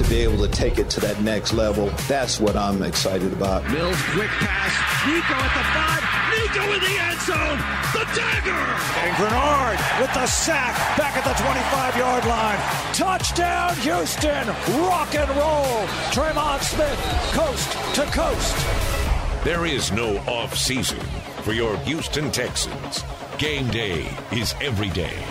[0.00, 1.90] to be able to take it to that next level.
[2.08, 3.62] That's what I'm excited about.
[3.70, 4.72] Mills, quick pass.
[5.04, 6.04] Nico at the five.
[6.32, 7.60] Nico in the end zone.
[7.92, 8.64] The dagger.
[8.96, 12.58] And Greenard with the sack back at the 25 yard line.
[12.94, 14.46] Touchdown, Houston.
[14.88, 15.86] Rock and roll.
[16.16, 16.98] Tremon Smith,
[17.32, 19.44] coast to coast.
[19.44, 21.00] There is no off season
[21.42, 23.04] for your Houston Texans.
[23.36, 25.22] Game day is every day.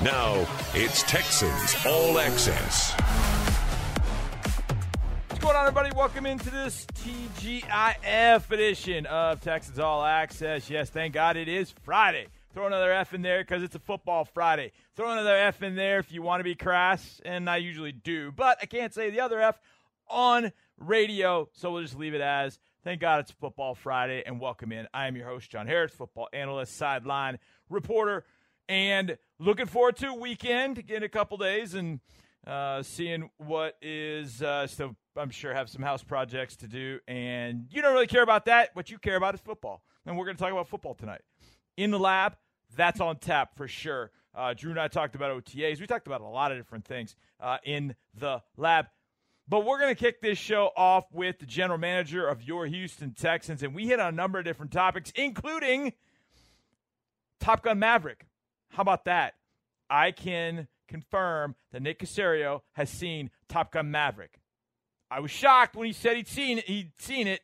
[0.00, 2.94] Now it's Texans All Access.
[5.42, 5.90] Going on, everybody?
[5.96, 10.70] Welcome into this TGIF edition of Texans All Access.
[10.70, 12.28] Yes, thank God it is Friday.
[12.54, 14.70] Throw another F in there because it's a football Friday.
[14.94, 18.30] Throw another F in there if you want to be crass, and I usually do,
[18.30, 19.60] but I can't say the other F
[20.06, 24.70] on radio, so we'll just leave it as thank God it's football Friday, and welcome
[24.70, 24.86] in.
[24.94, 28.24] I am your host, John Harris, football analyst, sideline reporter,
[28.68, 31.98] and looking forward to weekend, getting a couple days and
[32.46, 37.00] uh, seeing what is uh, still, I'm sure, have some house projects to do.
[37.06, 38.70] And you don't really care about that.
[38.74, 39.82] What you care about is football.
[40.06, 41.20] And we're going to talk about football tonight.
[41.76, 42.36] In the lab,
[42.76, 44.10] that's on tap for sure.
[44.34, 45.80] Uh, Drew and I talked about OTAs.
[45.80, 48.86] We talked about a lot of different things uh, in the lab.
[49.48, 53.12] But we're going to kick this show off with the general manager of your Houston
[53.12, 53.62] Texans.
[53.62, 55.92] And we hit on a number of different topics, including
[57.40, 58.24] Top Gun Maverick.
[58.70, 59.34] How about that?
[59.90, 64.38] I can confirm that Nick Caserio has seen Top Gun Maverick.
[65.12, 67.42] I was shocked when he said he'd seen it, he'd seen it,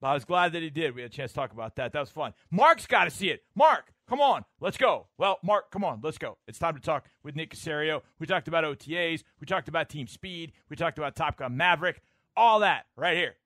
[0.00, 0.96] but I was glad that he did.
[0.96, 1.92] We had a chance to talk about that.
[1.92, 2.34] That was fun.
[2.50, 3.44] Mark's got to see it.
[3.54, 5.06] Mark, come on, let's go.
[5.16, 6.38] Well, Mark, come on, let's go.
[6.48, 8.02] It's time to talk with Nick Caserio.
[8.18, 12.02] We talked about OTAs, we talked about team speed, we talked about Top Gun Maverick,
[12.36, 13.36] all that right here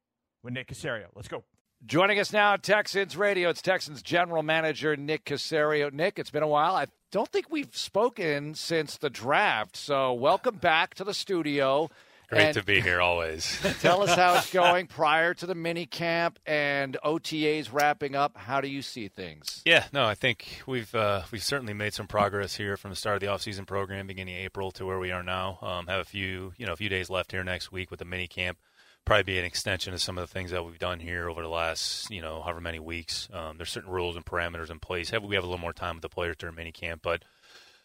[0.42, 1.08] with Nick Caserio.
[1.14, 1.44] Let's go.
[1.84, 3.50] Joining us now, at Texans Radio.
[3.50, 5.92] It's Texans general manager Nick Caserio.
[5.92, 6.74] Nick, it's been a while.
[6.74, 11.90] I don't think we've spoken since the draft, so welcome back to the studio.
[12.28, 13.58] Great And to be here always.
[13.80, 18.36] Tell us how it's going prior to the mini camp and OTAs wrapping up.
[18.36, 19.62] How do you see things?
[19.64, 23.14] yeah, no, I think we've uh, we've certainly made some progress here from the start
[23.16, 25.58] of the offseason program, beginning of April, to where we are now.
[25.62, 28.04] Um, have a few you know a few days left here next week with the
[28.04, 28.58] mini camp.
[29.06, 31.48] Probably be an extension of some of the things that we've done here over the
[31.48, 33.30] last you know however many weeks.
[33.32, 35.08] Um, there's certain rules and parameters in place.
[35.10, 37.22] Have we have a little more time with the players during mini camp, but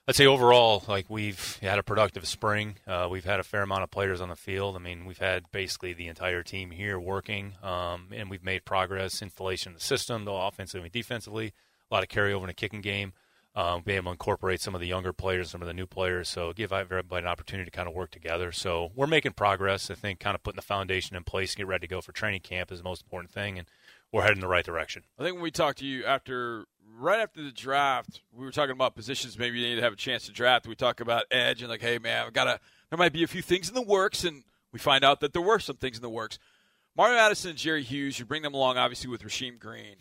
[0.05, 2.75] I'd say overall, like we've had a productive spring.
[2.85, 4.75] Uh, we've had a fair amount of players on the field.
[4.75, 9.21] I mean, we've had basically the entire team here working, um, and we've made progress.
[9.21, 11.53] Installation of the system, though offensively and defensively,
[11.89, 13.13] a lot of carryover in the kicking game.
[13.55, 16.27] Um, be able to incorporate some of the younger players, some of the new players,
[16.27, 18.51] so give everybody an opportunity to kind of work together.
[18.51, 19.91] So we're making progress.
[19.91, 22.41] I think kind of putting the foundation in place, get ready to go for training
[22.41, 23.67] camp is the most important thing, and
[24.11, 25.03] we're heading in the right direction.
[25.19, 26.65] I think when we talked to you after,
[26.99, 29.97] right after the draft, we were talking about positions maybe you need to have a
[29.97, 30.67] chance to draft.
[30.67, 32.59] We talk about edge and like, hey man, I've got to.
[32.89, 35.41] There might be a few things in the works, and we find out that there
[35.41, 36.37] were some things in the works.
[36.95, 39.95] Mario Addison and Jerry Hughes, you bring them along obviously with Rasheem Green,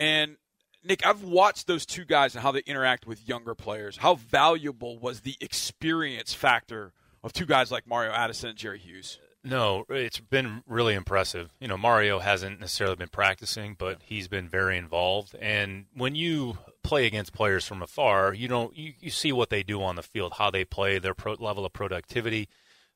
[0.00, 0.36] and
[0.82, 3.96] Nick, I've watched those two guys and how they interact with younger players.
[3.96, 6.92] How valuable was the experience factor
[7.24, 9.18] of two guys like Mario Addison and Jerry Hughes?
[9.46, 11.54] No, it's been really impressive.
[11.60, 15.36] You know, Mario hasn't necessarily been practicing, but he's been very involved.
[15.40, 19.62] And when you play against players from afar, you don't you, you see what they
[19.62, 22.48] do on the field, how they play, their pro, level of productivity.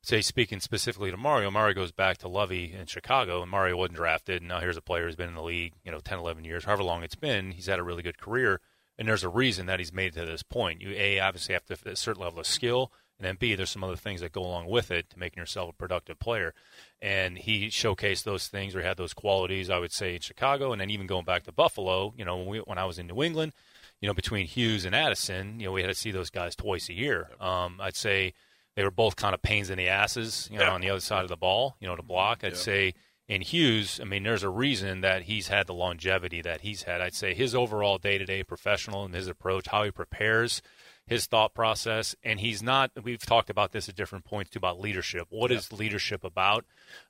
[0.03, 3.99] Say, speaking specifically to Mario, Mario goes back to Lovie in Chicago, and Mario wasn't
[3.99, 4.43] drafted.
[4.43, 6.65] And now here's a player who's been in the league, you know, 10, 11 years,
[6.65, 7.53] however long it's been.
[7.53, 8.61] He's had a really good career,
[8.99, 10.81] and there's a reason that he's made it to this point.
[10.81, 12.91] You a obviously have to have a certain level of skill,
[13.21, 15.69] and then B, there's some other things that go along with it to making yourself
[15.69, 16.55] a productive player.
[17.03, 20.81] And he showcased those things or had those qualities, I would say, in Chicago, and
[20.81, 22.15] then even going back to Buffalo.
[22.17, 23.53] You know, when we when I was in New England,
[24.01, 26.89] you know, between Hughes and Addison, you know, we had to see those guys twice
[26.89, 27.29] a year.
[27.39, 28.33] Um, I'd say
[28.75, 30.73] they were both kind of pains in the asses, you know, Yeah.
[30.73, 32.43] on the other side of the ball, you know, to block.
[32.43, 32.59] I'd Yeah.
[32.59, 32.95] say
[33.29, 37.01] in Hughes, I mean, there's a reason that he's had the longevity that he's had.
[37.01, 40.63] I'd say his overall day to day professional and his approach, how he prepares,
[41.11, 42.93] his thought process, and he's not.
[43.03, 45.27] We've talked about this at different points too about leadership.
[45.29, 46.65] What is leadership about?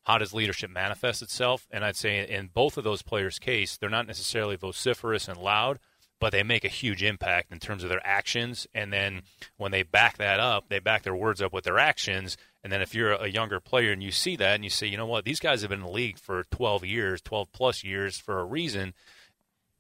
[0.05, 1.69] How does leadership manifest itself?
[1.71, 5.81] And I'd say in both of those players' case, they're not necessarily vociferous and loud,
[6.19, 8.67] but they make a huge impact in terms of their actions.
[8.75, 9.21] And then
[9.59, 12.39] when they back that up, they back their words up with their actions.
[12.65, 14.97] And then if you're a younger player and you see that and you say, you
[14.97, 18.19] know what, these guys have been in the league for 12 years, 12 plus years
[18.19, 18.95] for a reason,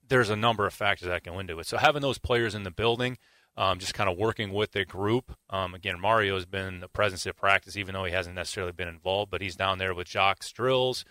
[0.08, 1.66] there's a number of factors that can go into it.
[1.66, 3.16] So having those players in the building,
[3.56, 5.32] um, just kind of working with the group.
[5.50, 8.88] Um, again, Mario has been a presence at practice, even though he hasn't necessarily been
[8.88, 11.04] involved, but he's down there with Jacques's drills,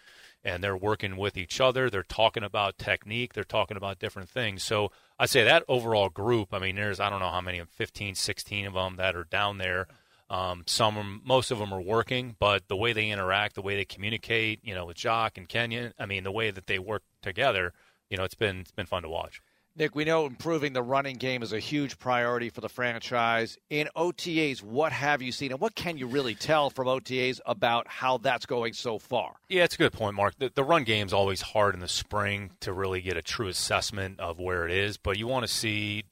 [0.43, 1.89] and they're working with each other.
[1.89, 3.33] They're talking about technique.
[3.33, 4.63] They're talking about different things.
[4.63, 8.15] So I'd say that overall group, I mean, there's, I don't know how many, 15,
[8.15, 9.87] 16 of them that are down there.
[10.29, 13.85] Um, some, most of them are working, but the way they interact, the way they
[13.85, 17.73] communicate, you know, with Jacques and Kenyon, I mean, the way that they work together,
[18.09, 19.41] you know, it's been it's been fun to watch.
[19.79, 23.57] Nick, we know improving the running game is a huge priority for the franchise.
[23.69, 27.87] In OTAs, what have you seen, and what can you really tell from OTAs about
[27.87, 29.37] how that's going so far?
[29.47, 30.37] Yeah, it's a good point, Mark.
[30.37, 34.19] The, the run game's always hard in the spring to really get a true assessment
[34.19, 36.03] of where it is, but you want to see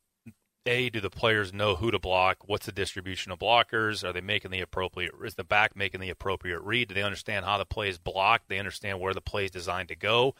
[0.65, 2.37] a, do the players know who to block?
[2.45, 4.01] What's the distribution of blockers?
[4.07, 5.11] Are they making the appropriate?
[5.25, 6.87] Is the back making the appropriate read?
[6.87, 8.47] Do they understand how the play is blocked?
[8.47, 10.35] They understand where the play is designed to go,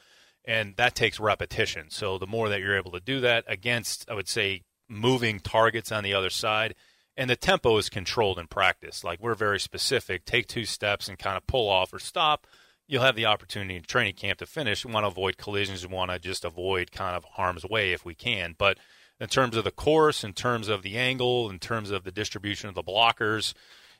[0.47, 1.87] and that takes repetition.
[1.89, 5.91] So the more that you're able to do that against, I would say, moving targets
[5.91, 6.73] on the other side,
[7.17, 9.03] and the tempo is controlled in practice.
[9.03, 10.23] Like we're very specific.
[10.23, 12.47] Take two steps and kind of pull off or stop.
[12.87, 14.85] You'll have the opportunity in training camp to finish.
[14.85, 15.85] We want to avoid collisions.
[15.85, 18.77] We want to just avoid kind of harm's way if we can, but
[19.19, 22.69] in terms of the course, in terms of the angle, in terms of the distribution
[22.69, 23.53] of the blockers.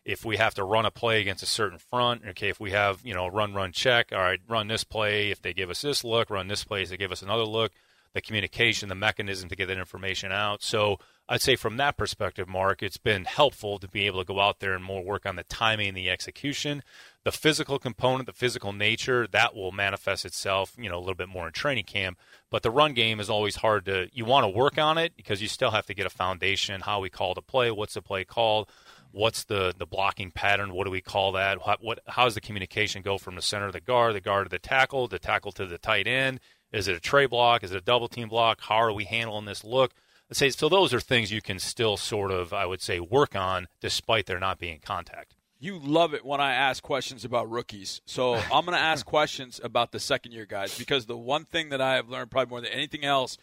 [0.08, 3.02] If we have to run a play against a certain front, okay, if we have,
[3.04, 5.32] you know, run, run, check, all right, run this play.
[5.32, 6.84] If they give us this look, run this play.
[6.84, 7.74] If they give us another look,
[8.14, 10.64] the communication, the mechanism to get that information out.
[10.64, 14.40] So I'd say from that perspective, Mark, it's been helpful to be able to go
[14.40, 16.84] out there and more work on the timing and the execution.
[17.26, 21.28] The physical component, the physical nature, that will manifest itself, you know, a little bit
[21.28, 22.18] more in training camp.
[22.50, 24.08] But the run game is always hard to.
[24.14, 26.80] You want to work on it because you still have to get a foundation.
[26.80, 28.70] How we call the play, what's the play called,
[29.18, 31.66] what's the the blocking pattern, what do we call that?
[31.66, 34.46] What, what how does the communication go from the center of the guard, the guard
[34.46, 36.40] to the tackle, the tackle to the tight end?
[36.72, 37.64] Is it a trey block?
[37.64, 38.62] Is it a double team block?
[38.62, 39.94] How are we handling this look?
[40.30, 40.70] Let's say so.
[40.70, 44.40] Those are things you can still sort of, I would say, work on despite there
[44.40, 45.36] not being contact.
[45.60, 48.02] You love it when I ask questions about rookies.
[48.06, 51.70] So I'm going to ask questions about the second year guys because the one thing
[51.70, 53.38] that I have learned probably more than anything else.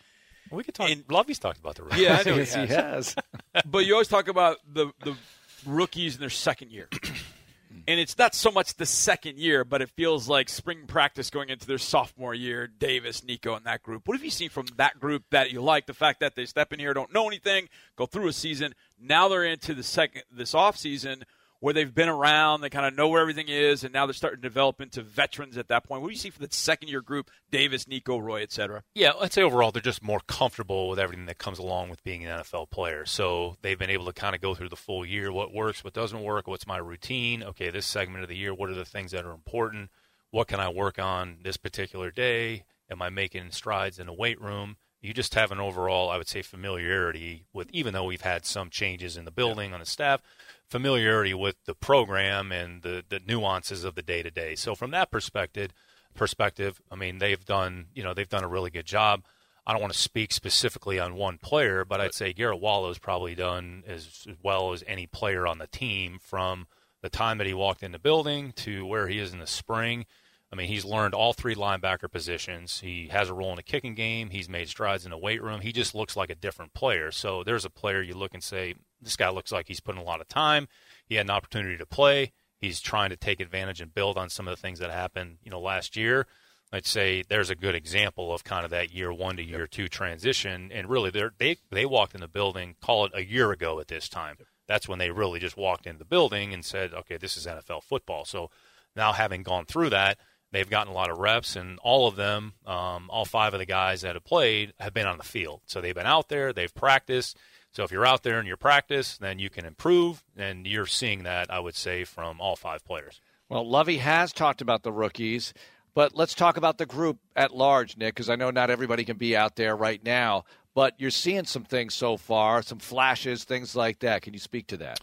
[0.50, 0.90] We could talk.
[0.90, 2.00] In, Lovie's talked about the rookies.
[2.00, 3.16] Yeah, I know yes, he has.
[3.64, 5.16] but you always talk about the the
[5.66, 6.88] rookies in their second year.
[7.88, 11.48] and it's not so much the second year, but it feels like spring practice going
[11.48, 12.66] into their sophomore year.
[12.66, 14.06] Davis, Nico, and that group.
[14.06, 15.86] What have you seen from that group that you like?
[15.86, 18.74] The fact that they step in here, don't know anything, go through a season.
[19.00, 21.24] Now they're into the second this off season
[21.64, 24.42] where they've been around, they kind of know where everything is, and now they're starting
[24.42, 26.02] to develop into veterans at that point.
[26.02, 28.82] What do you see for the second year group, Davis, Nico, Roy, et cetera?
[28.94, 32.22] Yeah, I'd say overall they're just more comfortable with everything that comes along with being
[32.22, 33.06] an NFL player.
[33.06, 35.94] So they've been able to kind of go through the full year what works, what
[35.94, 37.42] doesn't work, what's my routine.
[37.42, 39.88] Okay, this segment of the year, what are the things that are important?
[40.32, 42.64] What can I work on this particular day?
[42.90, 44.76] Am I making strides in the weight room?
[45.00, 48.70] You just have an overall, I would say, familiarity with, even though we've had some
[48.70, 50.22] changes in the building on the staff,
[50.68, 54.54] familiarity with the program and the, the nuances of the day to day.
[54.54, 55.72] So from that perspective,
[56.14, 59.24] perspective, I mean, they've done, you know, they've done a really good job.
[59.66, 63.34] I don't want to speak specifically on one player, but I'd say Garret Wallow's probably
[63.34, 66.66] done as well as any player on the team from
[67.00, 70.06] the time that he walked in the building to where he is in the spring.
[70.52, 72.80] I mean, he's learned all three linebacker positions.
[72.80, 74.30] He has a role in the kicking game.
[74.30, 75.62] He's made strides in the weight room.
[75.62, 77.10] He just looks like a different player.
[77.10, 78.74] So there's a player you look and say,
[79.04, 80.68] this guy looks like he's putting a lot of time.
[81.06, 82.32] He had an opportunity to play.
[82.58, 85.50] He's trying to take advantage and build on some of the things that happened, you
[85.50, 86.26] know, last year.
[86.72, 89.86] I'd say there's a good example of kind of that year one to year two
[89.86, 90.72] transition.
[90.72, 94.08] And really, they they walked in the building, call it a year ago at this
[94.08, 94.38] time.
[94.66, 97.82] That's when they really just walked into the building and said, okay, this is NFL
[97.82, 98.24] football.
[98.24, 98.50] So
[98.96, 100.18] now having gone through that,
[100.52, 103.66] they've gotten a lot of reps, and all of them, um, all five of the
[103.66, 105.60] guys that have played, have been on the field.
[105.66, 107.36] So they've been out there, they've practiced,
[107.74, 111.24] so if you're out there in your practice, then you can improve, and you're seeing
[111.24, 113.20] that, I would say, from all five players.
[113.48, 115.52] Well, Lovie has talked about the rookies,
[115.92, 119.16] but let's talk about the group at large, Nick, because I know not everybody can
[119.16, 123.74] be out there right now, but you're seeing some things so far, some flashes, things
[123.74, 124.22] like that.
[124.22, 125.00] Can you speak to that?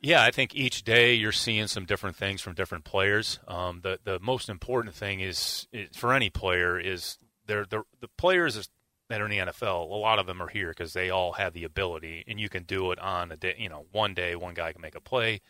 [0.00, 3.38] Yeah, I think each day you're seeing some different things from different players.
[3.46, 8.08] Um, the the most important thing is, is for any player is they're, the the
[8.08, 8.68] players
[9.08, 11.52] that are in the NFL, a lot of them are here because they all have
[11.52, 13.54] the ability, and you can do it on a day.
[13.58, 15.40] You know, one day one guy can make a play.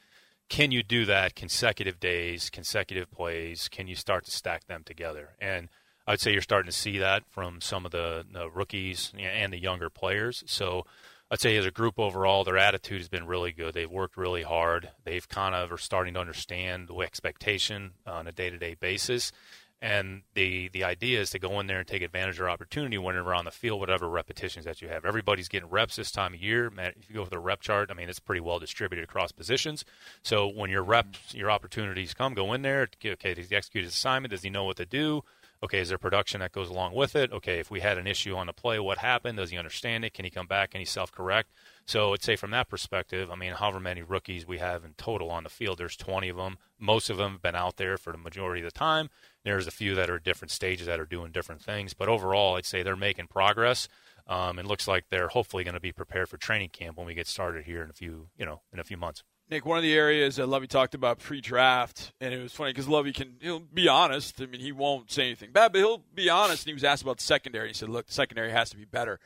[0.49, 3.69] Can you do that consecutive days, consecutive plays?
[3.69, 5.31] Can you start to stack them together?
[5.41, 5.69] And
[6.07, 9.53] I would say you're starting to see that from some of the, the rookies and
[9.53, 10.43] the younger players.
[10.47, 10.87] So
[11.31, 13.75] I'd say as a group overall, their attitude has been really good.
[13.75, 14.91] They've worked really hard.
[15.05, 19.33] They've kind of are starting to understand the expectation on a day to day basis.
[19.81, 22.99] And the the idea is to go in there and take advantage of your opportunity
[22.99, 25.05] whenever on the field, whatever repetitions that you have.
[25.05, 26.69] Everybody's getting reps this time of year.
[26.69, 29.31] Man, if you go with the rep chart, I mean, it's pretty well distributed across
[29.31, 29.85] positions.
[30.23, 32.89] So when your reps, your opportunities come, go in there.
[33.05, 34.33] Okay, does he execute his assignment?
[34.33, 35.23] Does he know what to do?
[35.63, 37.33] Okay, is there production that goes along with it?
[37.33, 39.39] Okay, if we had an issue on the play, what happened?
[39.39, 40.15] Does he understand it?
[40.15, 40.71] Can he come back?
[40.71, 41.51] Can he self correct?
[41.89, 45.31] So I'd say from that perspective, I mean, however many rookies we have in total
[45.31, 46.59] on the field, there's 20 of them.
[46.79, 49.09] Most of them have been out there for the majority of the time.
[49.43, 51.95] There's a few that are at different stages that are doing different things.
[51.95, 53.89] But overall, I'd say they're making progress.
[54.27, 57.15] Um, and looks like they're hopefully going to be prepared for training camp when we
[57.15, 59.23] get started here in a few, you know, in a few months.
[59.51, 62.87] Nick, one of the areas that Lovie talked about pre-draft, and it was funny because
[62.87, 64.39] Lovie can he'll be honest.
[64.43, 66.65] I mean, he won't say anything bad, but he'll be honest.
[66.65, 67.69] And he was asked about the secondary.
[67.69, 69.19] He said, "Look, the secondary has to be better."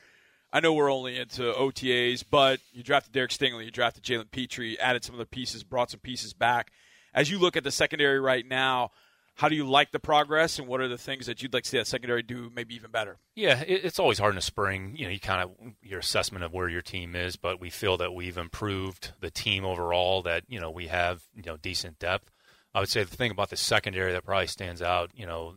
[0.53, 4.79] I know we're only into OTAs, but you drafted Derek Stingley, you drafted Jalen Pitre,
[4.79, 6.71] added some of the pieces, brought some pieces back.
[7.11, 8.91] As you look at the secondary right now,
[9.35, 11.69] how do you like the progress, and what are the things that you'd like to
[11.69, 13.17] see that secondary do maybe even better?
[13.33, 14.93] Yeah, it's always hard in the spring.
[14.95, 17.97] You know, you kind of your assessment of where your team is, but we feel
[17.97, 20.21] that we've improved the team overall.
[20.21, 22.29] That you know we have you know decent depth.
[22.75, 25.55] I would say the thing about the secondary that probably stands out, you know,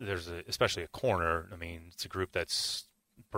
[0.00, 1.48] there's a, especially a corner.
[1.52, 2.84] I mean, it's a group that's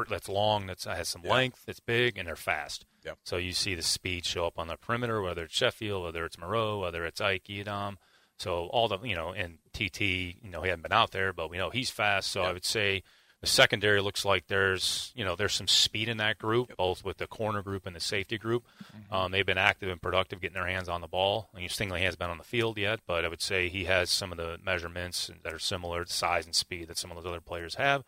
[0.08, 1.32] that's long, that's has some yeah.
[1.32, 2.84] length, it's big, and they're fast.
[3.04, 3.18] Yep.
[3.24, 6.38] So you see the speed show up on the perimeter, whether it's Sheffield, whether it's
[6.38, 7.98] Moreau, whether it's Ike Edom.
[8.38, 11.50] So all the you know, and TT, you know, he hadn't been out there, but
[11.50, 12.30] we know he's fast.
[12.30, 12.50] So yep.
[12.50, 13.02] I would say
[13.44, 16.78] the secondary looks like there's you know there's some speed in that group, yep.
[16.78, 18.64] both with the corner group and the safety group.
[18.82, 19.14] Mm-hmm.
[19.14, 21.50] Um, they've been active and productive, getting their hands on the ball.
[21.54, 24.10] I mean, Stingley hasn't been on the field yet, but I would say he has
[24.10, 27.26] some of the measurements that are similar to size and speed that some of those
[27.26, 28.02] other players have.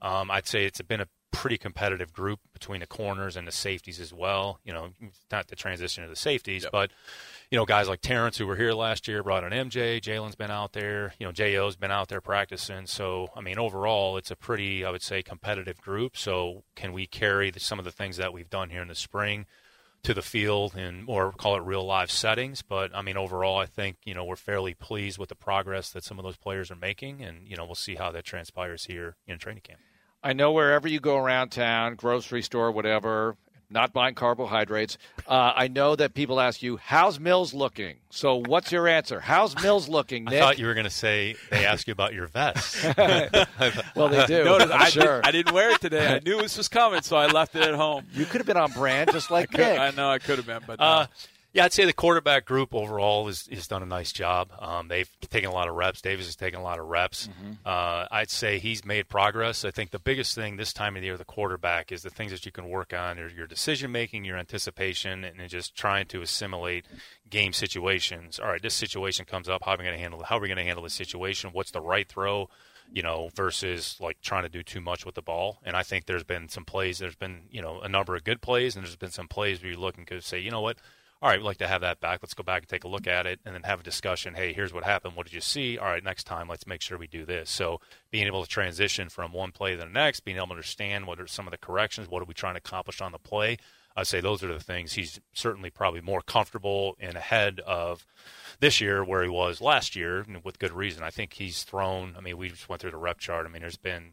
[0.00, 4.00] Um, I'd say it's been a pretty competitive group between the corners and the safeties
[4.00, 4.60] as well.
[4.64, 4.88] You know,
[5.30, 6.72] not the transition to the safeties, yep.
[6.72, 6.90] but
[7.50, 10.00] you know, guys like Terrence who were here last year brought an MJ.
[10.00, 11.14] Jalen's been out there.
[11.18, 12.86] You know, Jo has been out there practicing.
[12.86, 16.16] So, I mean, overall, it's a pretty, I would say, competitive group.
[16.16, 18.94] So, can we carry the, some of the things that we've done here in the
[18.94, 19.46] spring?
[20.04, 22.62] to the field and or call it real live settings.
[22.62, 26.04] But I mean, overall, I think you know we're fairly pleased with the progress that
[26.04, 29.16] some of those players are making, and you know we'll see how that transpires here
[29.26, 29.80] in training camp.
[30.22, 33.36] I know wherever you go around town, grocery store, whatever,
[33.70, 34.98] not buying carbohydrates.
[35.26, 39.20] Uh, I know that people ask you, "How's Mills looking?" So, what's your answer?
[39.20, 40.24] How's Mills looking?
[40.24, 40.34] Nick?
[40.34, 42.82] I thought you were going to say they ask you about your vest.
[43.94, 44.44] well, they do.
[44.44, 45.20] Notice, I, sure.
[45.20, 46.14] Did, I didn't wear it today.
[46.14, 48.04] I knew this was coming, so I left it at home.
[48.12, 49.78] You could have been on brand, just like I could, Nick.
[49.78, 50.80] I know I could have been, but.
[50.80, 51.06] Uh,
[51.52, 54.50] yeah, I'd say the quarterback group overall has, has done a nice job.
[54.58, 56.02] Um, they've taken a lot of reps.
[56.02, 57.28] Davis has taken a lot of reps.
[57.28, 57.52] Mm-hmm.
[57.64, 59.64] Uh, I'd say he's made progress.
[59.64, 62.32] I think the biggest thing this time of the year, the quarterback, is the things
[62.32, 66.20] that you can work on are your decision making, your anticipation, and just trying to
[66.20, 66.84] assimilate
[67.30, 68.38] game situations.
[68.38, 69.62] All right, this situation comes up.
[69.64, 70.26] How are we going to handle it?
[70.26, 71.50] How are we going to handle the situation?
[71.52, 72.50] What's the right throw?
[72.90, 75.58] you know, versus like trying to do too much with the ball.
[75.62, 78.40] And I think there's been some plays, there's been, you know, a number of good
[78.40, 80.78] plays, and there's been some plays where you're looking to say, you know what,
[81.20, 82.20] all right, we'd like to have that back.
[82.22, 84.34] Let's go back and take a look at it and then have a discussion.
[84.34, 85.16] Hey, here's what happened.
[85.16, 85.76] What did you see?
[85.76, 87.50] All right, next time, let's make sure we do this.
[87.50, 87.80] So
[88.12, 91.18] being able to transition from one play to the next, being able to understand what
[91.18, 93.56] are some of the corrections, what are we trying to accomplish on the play.
[93.96, 98.06] I'd say those are the things he's certainly probably more comfortable and ahead of
[98.60, 101.02] this year where he was last year with good reason.
[101.02, 103.44] I think he's thrown, I mean, we just went through the rep chart.
[103.44, 104.12] I mean, there's been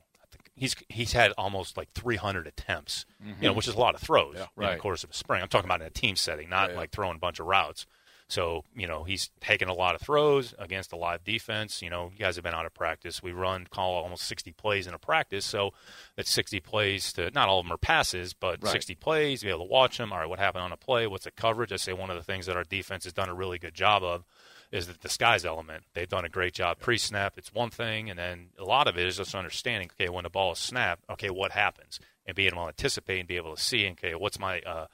[0.55, 3.41] he's he's had almost like 300 attempts, mm-hmm.
[3.41, 4.71] you know, which is a lot of throws yeah, right.
[4.71, 5.41] in the course of a spring.
[5.41, 6.77] I'm talking about in a team setting, not yeah.
[6.77, 7.85] like throwing a bunch of routes.
[8.27, 11.83] So you know he's taken a lot of throws against a live defense.
[11.83, 13.21] You know, you guys have been out of practice.
[13.21, 15.73] We run call almost 60 plays in a practice, so
[16.15, 18.71] that's 60 plays to not all of them are passes, but right.
[18.71, 19.43] 60 plays.
[19.43, 20.11] Be able to watch them.
[20.11, 21.05] All right, what happened on a play?
[21.05, 21.71] What's the coverage?
[21.71, 24.03] I say one of the things that our defense has done a really good job
[24.03, 24.25] of
[24.75, 25.83] is the disguise element.
[25.93, 27.33] They've done a great job pre-snap.
[27.37, 29.89] It's one thing, and then a lot of it is just understanding.
[29.93, 33.27] Okay, when the ball is snapped, okay, what happens, and being able to anticipate and
[33.27, 33.87] be able to see.
[33.89, 34.87] Okay, what's my uh,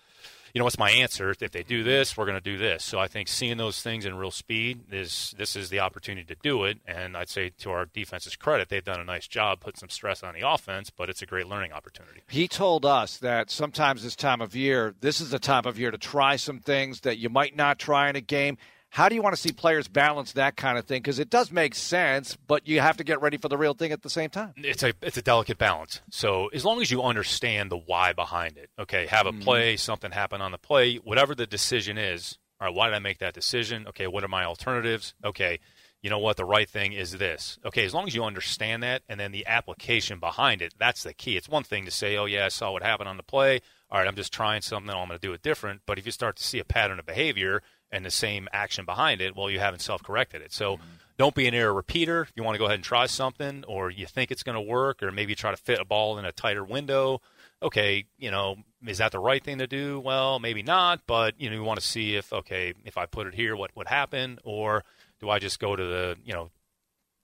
[0.53, 1.33] you know, what's my answer?
[1.39, 2.83] If they do this, we're going to do this.
[2.83, 6.35] So I think seeing those things in real speed is this is the opportunity to
[6.41, 6.79] do it.
[6.85, 10.23] And I'd say to our defense's credit, they've done a nice job, put some stress
[10.23, 12.21] on the offense, but it's a great learning opportunity.
[12.29, 15.91] He told us that sometimes this time of year, this is the time of year
[15.91, 18.57] to try some things that you might not try in a game.
[18.91, 21.01] How do you want to see players balance that kind of thing?
[21.01, 23.93] Because it does make sense, but you have to get ready for the real thing
[23.93, 24.53] at the same time.
[24.57, 26.01] It's a it's a delicate balance.
[26.09, 29.43] So as long as you understand the why behind it, okay, have a mm-hmm.
[29.43, 32.37] play, something happen on the play, whatever the decision is.
[32.59, 33.87] All right, why did I make that decision?
[33.87, 35.13] Okay, what are my alternatives?
[35.23, 35.59] Okay,
[36.01, 37.59] you know what, the right thing is this.
[37.65, 41.13] Okay, as long as you understand that and then the application behind it, that's the
[41.13, 41.37] key.
[41.37, 43.61] It's one thing to say, oh, yeah, I saw what happened on the play.
[43.89, 45.81] All right, I'm just trying something, I'm going to do it different.
[45.85, 49.21] But if you start to see a pattern of behavior and the same action behind
[49.21, 50.53] it, well, you haven't self corrected it.
[50.53, 50.85] So mm-hmm.
[51.17, 52.21] don't be an error repeater.
[52.21, 54.61] If you want to go ahead and try something, or you think it's going to
[54.61, 57.21] work, or maybe try to fit a ball in a tighter window,
[57.61, 59.99] okay, you know, is that the right thing to do?
[59.99, 63.27] Well, maybe not, but you know, you want to see if okay, if I put
[63.27, 64.83] it here, what would happen, or
[65.19, 66.49] do I just go to the you know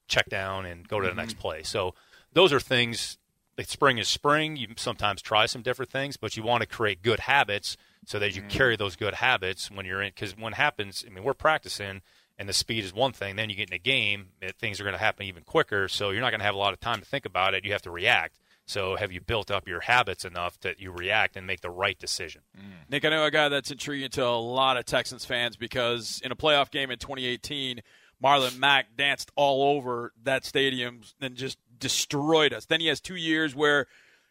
[0.06, 1.20] check down and go to the mm-hmm.
[1.20, 1.62] next play.
[1.62, 1.94] So
[2.32, 3.18] those are things.
[3.56, 4.56] Like spring is spring.
[4.56, 8.34] You sometimes try some different things, but you want to create good habits so that
[8.34, 8.50] you mm-hmm.
[8.50, 10.10] carry those good habits when you're in.
[10.14, 12.02] Because when happens, I mean, we're practicing
[12.38, 13.36] and the speed is one thing.
[13.36, 15.88] Then you get in a game, it, things are going to happen even quicker.
[15.88, 17.64] So you're not going to have a lot of time to think about it.
[17.64, 18.38] You have to react.
[18.66, 21.98] So have you built up your habits enough that you react and make the right
[21.98, 22.42] decision?
[22.56, 22.90] Mm.
[22.90, 26.32] Nick, I know a guy that's intriguing to a lot of Texans fans because in
[26.32, 27.80] a playoff game in 2018,
[28.22, 32.66] Marlon Mack danced all over that stadium and just destroyed us.
[32.66, 33.86] Then he has two years where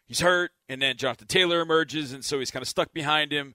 [0.08, 3.54] he's hurt, and then Jonathan Taylor emerges, and so he's kind of stuck behind him.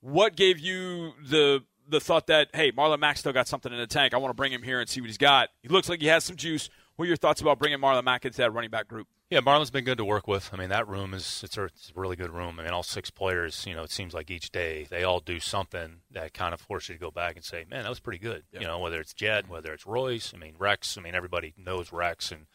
[0.00, 3.86] What gave you the the thought that hey, Marlon Mack still got something in the
[3.86, 4.14] tank?
[4.14, 5.48] I want to bring him here and see what he's got.
[5.62, 6.70] He looks like he has some juice.
[6.96, 9.08] What are your thoughts about bringing Marlon Mack into that running back group?
[9.30, 10.48] Yeah, Marlon's been good to work with.
[10.54, 12.58] I mean, that room is it's a, it's a really good room.
[12.58, 15.38] I mean, all six players, you know, it seems like each day they all do
[15.38, 18.18] something that kind of forces you to go back and say, man, that was pretty
[18.18, 18.44] good.
[18.52, 20.96] You know, whether it's Jed, whether it's Royce, I mean, Rex.
[20.96, 22.46] I mean, everybody knows Rex, and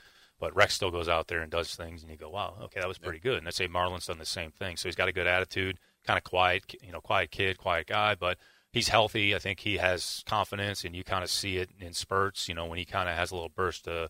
[0.44, 2.88] but Rex still goes out there and does things, and you go, wow, okay, that
[2.90, 3.38] was pretty good.
[3.38, 4.76] And I say Marlon's done the same thing.
[4.76, 8.16] So he's got a good attitude, kind of quiet, you know, quiet kid, quiet guy,
[8.16, 8.38] but
[8.74, 9.34] he's healthy.
[9.34, 12.50] I think he has confidence, and you kind of see it in spurts.
[12.50, 14.10] You know, when he kind of has a little burst of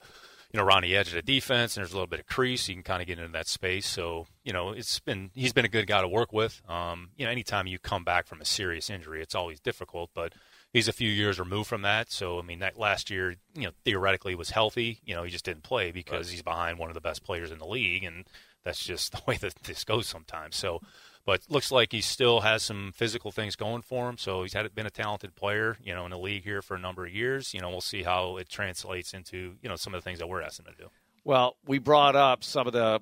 [0.52, 2.68] you know, around the edge of the defense, and there's a little bit of crease.
[2.68, 3.86] You can kind of get into that space.
[3.86, 6.64] So, you know, it's been he's been a good guy to work with.
[6.68, 10.34] Um, you know, anytime you come back from a serious injury, it's always difficult, but
[10.74, 12.12] he's a few years removed from that.
[12.12, 15.00] So, I mean, that last year, you know, theoretically was healthy.
[15.06, 16.34] You know, he just didn't play because right.
[16.34, 18.26] he's behind one of the best players in the league, and
[18.64, 20.58] that's just the way that this goes sometimes.
[20.58, 20.82] So,
[21.26, 24.18] but looks like he still has some physical things going for him.
[24.18, 26.80] So he's had been a talented player, you know, in the league here for a
[26.80, 27.54] number of years.
[27.54, 30.28] You know, we'll see how it translates into you know some of the things that
[30.28, 30.90] we're asking him to do.
[31.24, 33.00] Well, we brought up some of the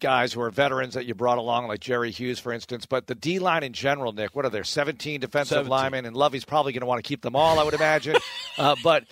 [0.00, 2.86] guys who are veterans that you brought along, like Jerry Hughes, for instance.
[2.86, 4.64] But the D line in general, Nick, what are there?
[4.64, 5.70] 17 defensive 17.
[5.70, 8.16] linemen, and Lovie's probably going to want to keep them all, I would imagine.
[8.58, 9.04] uh, but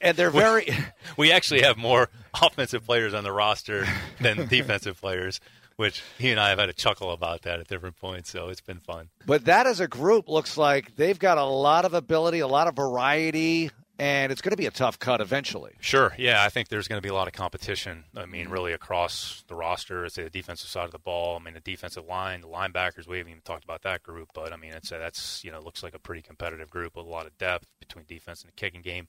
[0.00, 0.68] and they're very.
[1.16, 2.08] we actually have more
[2.42, 3.86] offensive players on the roster
[4.20, 5.40] than defensive players
[5.76, 8.30] which he and I have had a chuckle about that at different points.
[8.30, 9.08] So it's been fun.
[9.26, 12.68] But that as a group looks like they've got a lot of ability, a lot
[12.68, 15.74] of variety, and it's going to be a tough cut eventually.
[15.80, 16.12] Sure.
[16.18, 18.04] Yeah, I think there's going to be a lot of competition.
[18.16, 21.36] I mean, really across the roster, it's the defensive side of the ball.
[21.36, 23.06] I mean, the defensive line, the linebackers.
[23.06, 25.82] We haven't even talked about that group, but I mean, it's that's you know looks
[25.82, 28.82] like a pretty competitive group with a lot of depth between defense and the kicking
[28.82, 29.08] game.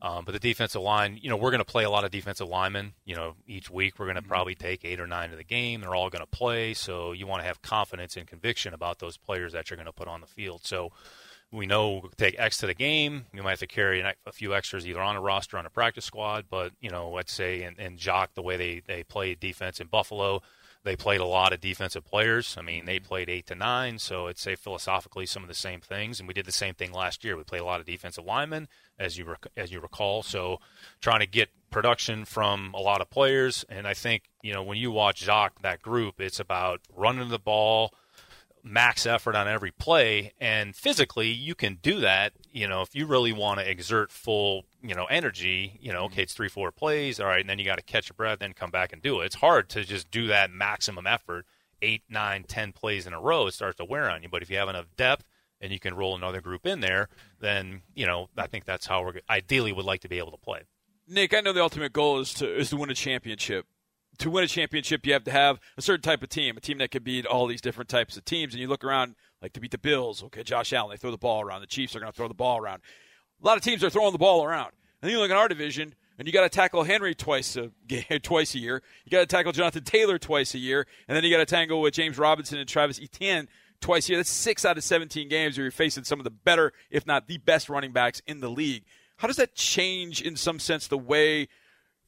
[0.00, 2.48] Um, but the defensive line, you know, we're going to play a lot of defensive
[2.48, 2.94] linemen.
[3.04, 4.30] You know, each week we're going to mm-hmm.
[4.30, 5.80] probably take eight or nine to the game.
[5.80, 9.16] They're all going to play, so you want to have confidence and conviction about those
[9.16, 10.64] players that you're going to put on the field.
[10.64, 10.90] So
[11.52, 13.26] we know we'll take X to the game.
[13.32, 15.70] We might have to carry a few extras either on a roster or on a
[15.70, 16.46] practice squad.
[16.50, 19.86] But you know, let's say in, in Jacques the way they they play defense in
[19.86, 20.42] Buffalo
[20.84, 22.56] they played a lot of defensive players.
[22.58, 23.06] I mean, they mm-hmm.
[23.06, 26.18] played eight to nine, so it's say philosophically some of the same things.
[26.18, 27.36] And we did the same thing last year.
[27.36, 30.22] We played a lot of defensive linemen, as you rec- as you recall.
[30.22, 30.58] So
[31.00, 33.64] trying to get production from a lot of players.
[33.68, 37.38] And I think you know when you watch Jacques that group, it's about running the
[37.38, 37.94] ball
[38.64, 43.06] max effort on every play and physically you can do that you know if you
[43.06, 46.12] really want to exert full you know energy you know mm-hmm.
[46.12, 48.38] okay it's three four plays all right and then you got to catch your breath
[48.38, 49.26] then come back and do it.
[49.26, 51.44] It's hard to just do that maximum effort
[51.80, 54.28] eight nine ten plays in a row it starts to wear on you.
[54.28, 55.24] But if you have enough depth
[55.60, 57.08] and you can roll another group in there
[57.40, 60.38] then you know i think that's how we're ideally would like to be able to
[60.38, 60.60] play.
[61.08, 63.66] Nick i know the ultimate goal is to is to win a championship
[64.18, 66.78] to win a championship, you have to have a certain type of team, a team
[66.78, 68.54] that can beat all these different types of teams.
[68.54, 71.18] And you look around, like to beat the Bills, okay, Josh Allen, they throw the
[71.18, 71.60] ball around.
[71.60, 72.82] The Chiefs are going to throw the ball around.
[73.42, 74.72] A lot of teams are throwing the ball around.
[75.00, 77.70] And then you look at our division, and you got to tackle Henry twice a
[78.20, 78.82] twice a year.
[79.04, 81.80] You got to tackle Jonathan Taylor twice a year, and then you got to tangle
[81.80, 83.48] with James Robinson and Travis Etienne
[83.80, 84.18] twice a year.
[84.18, 87.26] That's six out of 17 games where you're facing some of the better, if not
[87.26, 88.84] the best, running backs in the league.
[89.16, 91.48] How does that change, in some sense, the way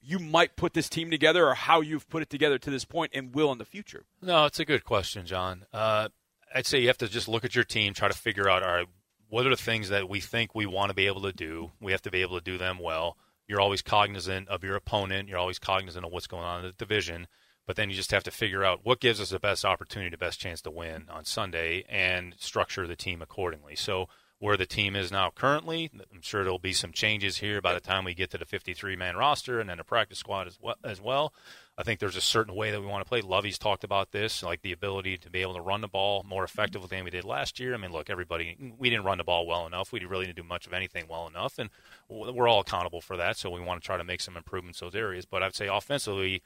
[0.04, 3.12] you might put this team together or how you've put it together to this point
[3.14, 4.04] and will in the future?
[4.20, 5.64] No, it's a good question, John.
[5.72, 6.08] Uh,
[6.54, 8.74] I'd say you have to just look at your team, try to figure out, all
[8.74, 8.86] right,
[9.28, 11.72] what are the things that we think we want to be able to do?
[11.80, 13.16] We have to be able to do them well.
[13.48, 15.28] You're always cognizant of your opponent.
[15.28, 17.26] You're always cognizant of what's going on in the division.
[17.66, 20.18] But then you just have to figure out what gives us the best opportunity, the
[20.18, 23.74] best chance to win on Sunday, and structure the team accordingly.
[23.74, 25.90] So where the team is now currently.
[26.12, 28.96] I'm sure there'll be some changes here by the time we get to the 53
[28.96, 31.32] man roster and then the practice squad as well, as well.
[31.76, 33.20] I think there's a certain way that we want to play.
[33.20, 36.44] Lovie's talked about this, like the ability to be able to run the ball more
[36.44, 37.74] effectively than we did last year.
[37.74, 39.90] I mean, look, everybody, we didn't run the ball well enough.
[39.90, 41.70] We really didn't do much of anything well enough, and
[42.08, 43.36] we're all accountable for that.
[43.36, 45.26] So we want to try to make some improvements in those areas.
[45.26, 46.42] But I'd say offensively,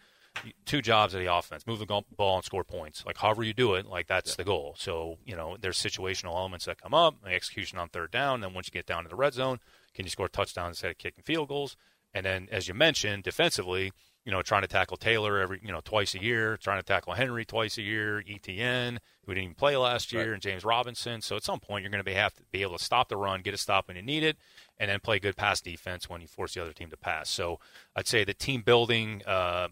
[0.64, 3.04] two jobs of the offense: move the ball and score points.
[3.06, 4.36] Like however you do it, like that's yeah.
[4.38, 4.74] the goal.
[4.78, 8.40] So you know, there's situational elements that come up, the execution on third down.
[8.40, 9.58] Then once you get down to the red zone,
[9.94, 11.76] can you score touchdowns instead of kicking field goals?
[12.14, 13.92] And then, as you mentioned, defensively,
[14.24, 17.12] you know, trying to tackle Taylor every, you know, twice a year, trying to tackle
[17.14, 20.32] Henry twice a year, Etienne, who didn't even play last year, Right.
[20.32, 21.20] and James Robinson.
[21.20, 23.16] So at some point, you're going to be have to be able to stop the
[23.16, 24.36] run, get a stop when you need it,
[24.78, 27.28] and then play good pass defense when you force the other team to pass.
[27.28, 27.60] So
[27.94, 29.68] I'd say the team building uh,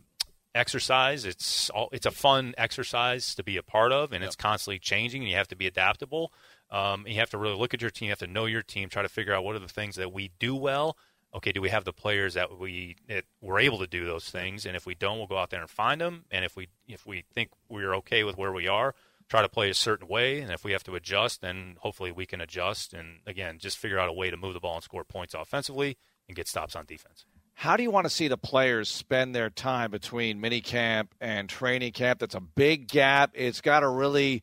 [0.57, 1.25] exercise.
[1.25, 5.23] It's all, it's a fun exercise to be a part of, and it's constantly changing,
[5.23, 6.33] and you have to be adaptable.
[6.71, 8.07] Um, and you have to really look at your team.
[8.07, 8.89] You have to know your team.
[8.89, 10.97] Try to figure out what are the things that we do well.
[11.35, 14.65] Okay, do we have the players that we that we're able to do those things?
[14.65, 16.25] And if we don't, we'll go out there and find them.
[16.31, 18.95] And if we if we think we're okay with where we are,
[19.29, 20.41] try to play a certain way.
[20.41, 22.95] And if we have to adjust, then hopefully we can adjust.
[22.95, 25.99] And again, just figure out a way to move the ball and score points offensively
[26.27, 27.27] and get stops on defense.
[27.59, 31.93] How do you want to see the players spend their time between minicamp and training
[31.93, 32.19] camp?
[32.19, 33.31] That's a big gap.
[33.33, 34.43] It's got to really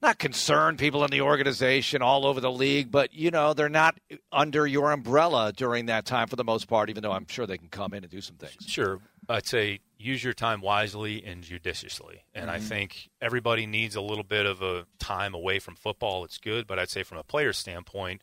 [0.00, 3.98] not concern people in the organization all over the league, but you know they're not
[4.30, 6.88] under your umbrella during that time for the most part.
[6.88, 8.64] Even though I'm sure they can come in and do some things.
[8.64, 9.00] Sure.
[9.28, 12.22] I'd say use your time wisely and judiciously.
[12.32, 12.66] And I mm-hmm.
[12.66, 16.24] think everybody needs a little bit of a time away from football.
[16.24, 18.22] It's good, but I'd say from a player standpoint,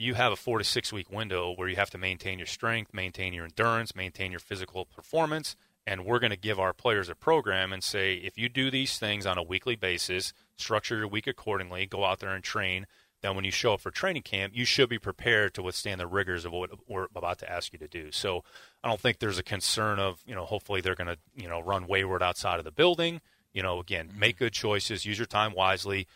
[0.00, 2.94] you have a four to six week window where you have to maintain your strength,
[2.94, 5.56] maintain your endurance, maintain your physical performance.
[5.86, 8.98] And we're going to give our players a program and say, if you do these
[8.98, 12.86] things on a weekly basis, structure your week accordingly, go out there and train,
[13.20, 16.06] then when you show up for training camp, you should be prepared to withstand the
[16.06, 18.10] rigors of what we're about to ask you to do.
[18.10, 18.42] So
[18.82, 21.60] I don't think there's a concern of, you know, hopefully they're going to, you know,
[21.60, 23.20] run wayward outside of the building.
[23.52, 24.18] You know, again, mm-hmm.
[24.18, 26.06] make good choices, use your time wisely,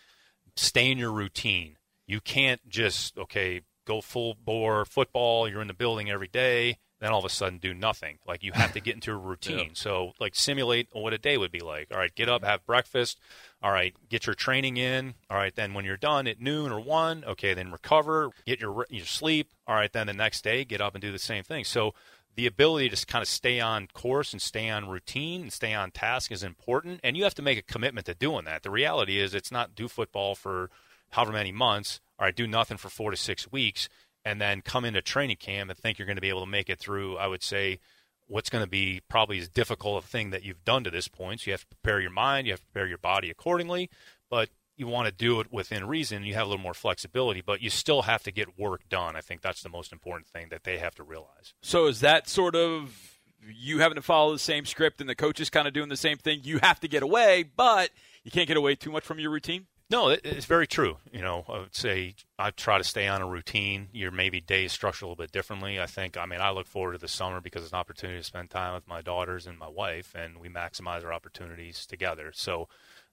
[0.56, 1.76] stay in your routine.
[2.06, 7.12] You can't just, okay, go full bore football, you're in the building every day, then
[7.12, 8.18] all of a sudden do nothing.
[8.26, 9.74] Like you have to get into a routine.
[9.74, 11.88] So like simulate what a day would be like.
[11.92, 13.20] All right, get up, have breakfast.
[13.62, 15.14] All right, get your training in.
[15.30, 18.86] All right, then when you're done at noon or one, okay, then recover, get your
[18.88, 19.52] your sleep.
[19.66, 21.64] All right, then the next day get up and do the same thing.
[21.64, 21.94] So
[22.36, 25.90] the ability to kind of stay on course and stay on routine and stay on
[25.90, 28.62] task is important, and you have to make a commitment to doing that.
[28.62, 30.70] The reality is, it's not do football for
[31.10, 32.00] however many months.
[32.18, 33.88] All right, do nothing for four to six weeks,
[34.24, 36.70] and then come into training camp and think you're going to be able to make
[36.70, 37.16] it through.
[37.16, 37.80] I would say
[38.26, 41.40] what's going to be probably as difficult a thing that you've done to this point.
[41.40, 43.90] So you have to prepare your mind, you have to prepare your body accordingly,
[44.30, 46.24] but you want to do it within reason.
[46.24, 49.14] You have a little more flexibility, but you still have to get work done.
[49.14, 51.54] I think that's the most important thing that they have to realize.
[51.62, 55.38] So is that sort of you having to follow the same script and the coach
[55.38, 56.40] is kind of doing the same thing?
[56.42, 57.90] You have to get away, but
[58.24, 59.66] you can't get away too much from your routine?
[59.94, 60.96] No, it's very true.
[61.12, 63.90] You know, I would say I try to stay on a routine.
[63.92, 65.78] Your maybe days structured a little bit differently.
[65.78, 66.16] I think.
[66.16, 68.74] I mean, I look forward to the summer because it's an opportunity to spend time
[68.74, 72.32] with my daughters and my wife, and we maximize our opportunities together.
[72.34, 72.68] So,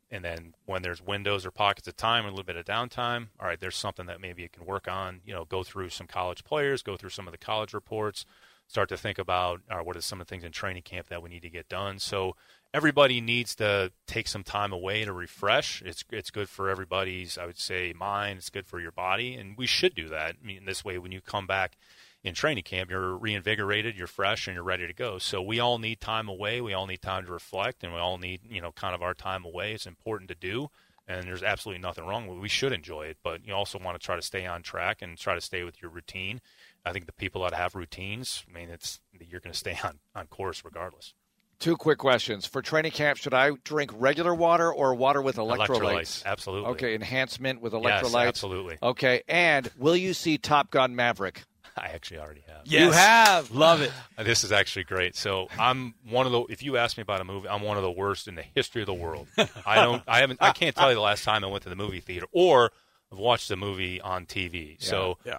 [0.10, 3.46] and then when there's windows or pockets of time, a little bit of downtime, all
[3.46, 5.22] right, there's something that maybe you can work on.
[5.24, 8.26] You know, go through some college players, go through some of the college reports,
[8.68, 11.10] start to think about all right, what are some of the things in training camp
[11.10, 12.00] that we need to get done.
[12.00, 12.36] So
[12.74, 15.82] everybody needs to take some time away to refresh.
[15.82, 18.40] It's it's good for everybody's, I would say, mind.
[18.40, 20.36] It's good for your body, and we should do that.
[20.42, 21.78] I mean, this way, when you come back
[22.24, 25.18] in training camp, you're reinvigorated, you're fresh, and you're ready to go.
[25.18, 26.62] So we all need time away.
[26.62, 29.14] We all need time to reflect, and we all need you know kind of our
[29.14, 29.74] time away.
[29.74, 30.70] It's important to do.
[31.08, 32.42] And there's absolutely nothing wrong with it.
[32.42, 35.18] We should enjoy it, but you also want to try to stay on track and
[35.18, 36.40] try to stay with your routine.
[36.86, 40.00] I think the people that have routines, I mean, it's you're going to stay on,
[40.16, 41.14] on course regardless.
[41.62, 46.26] Two quick questions for training camp: Should I drink regular water or water with electrolytes?
[46.26, 46.72] absolutely.
[46.72, 47.84] Okay, enhancement with electrolytes.
[47.84, 48.28] Yes, electrolytes.
[48.28, 48.78] absolutely.
[48.82, 51.44] Okay, and will you see Top Gun Maverick?
[51.78, 52.62] I actually already have.
[52.66, 52.82] Yes.
[52.82, 53.52] You have.
[53.52, 53.92] Love it.
[54.26, 55.16] This is actually great.
[55.16, 56.42] So I'm one of the.
[56.50, 58.82] If you ask me about a movie, I'm one of the worst in the history
[58.82, 59.28] of the world.
[59.66, 60.02] I don't.
[60.08, 60.42] I haven't.
[60.42, 62.72] I can't tell you the last time I went to the movie theater or
[63.12, 64.82] I've watched the movie on TV.
[64.82, 65.38] So Yeah.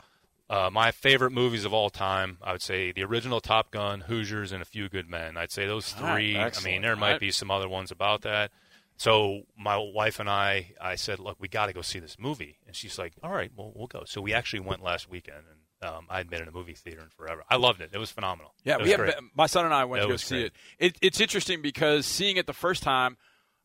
[0.52, 4.52] Uh, my favorite movies of all time, I would say the original Top Gun, Hoosiers,
[4.52, 5.38] and A Few Good Men.
[5.38, 6.36] I'd say those right, three.
[6.36, 7.20] I mean, there might right.
[7.20, 8.50] be some other ones about that.
[8.98, 12.58] So my wife and I, I said, look, we got to go see this movie,
[12.66, 14.02] and she's like, all right, well, we'll go.
[14.04, 17.00] So we actually went last weekend, and um, I had been in a movie theater
[17.00, 17.42] in forever.
[17.48, 17.88] I loved it.
[17.94, 18.52] It was phenomenal.
[18.62, 20.52] Yeah, it we was have, my son and I went That to go see it.
[20.78, 20.98] it.
[21.00, 23.16] It's interesting because seeing it the first time,